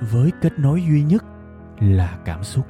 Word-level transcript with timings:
với 0.00 0.30
kết 0.40 0.58
nối 0.58 0.82
duy 0.82 1.02
nhất 1.02 1.24
là 1.80 2.18
cảm 2.24 2.44
xúc 2.44 2.66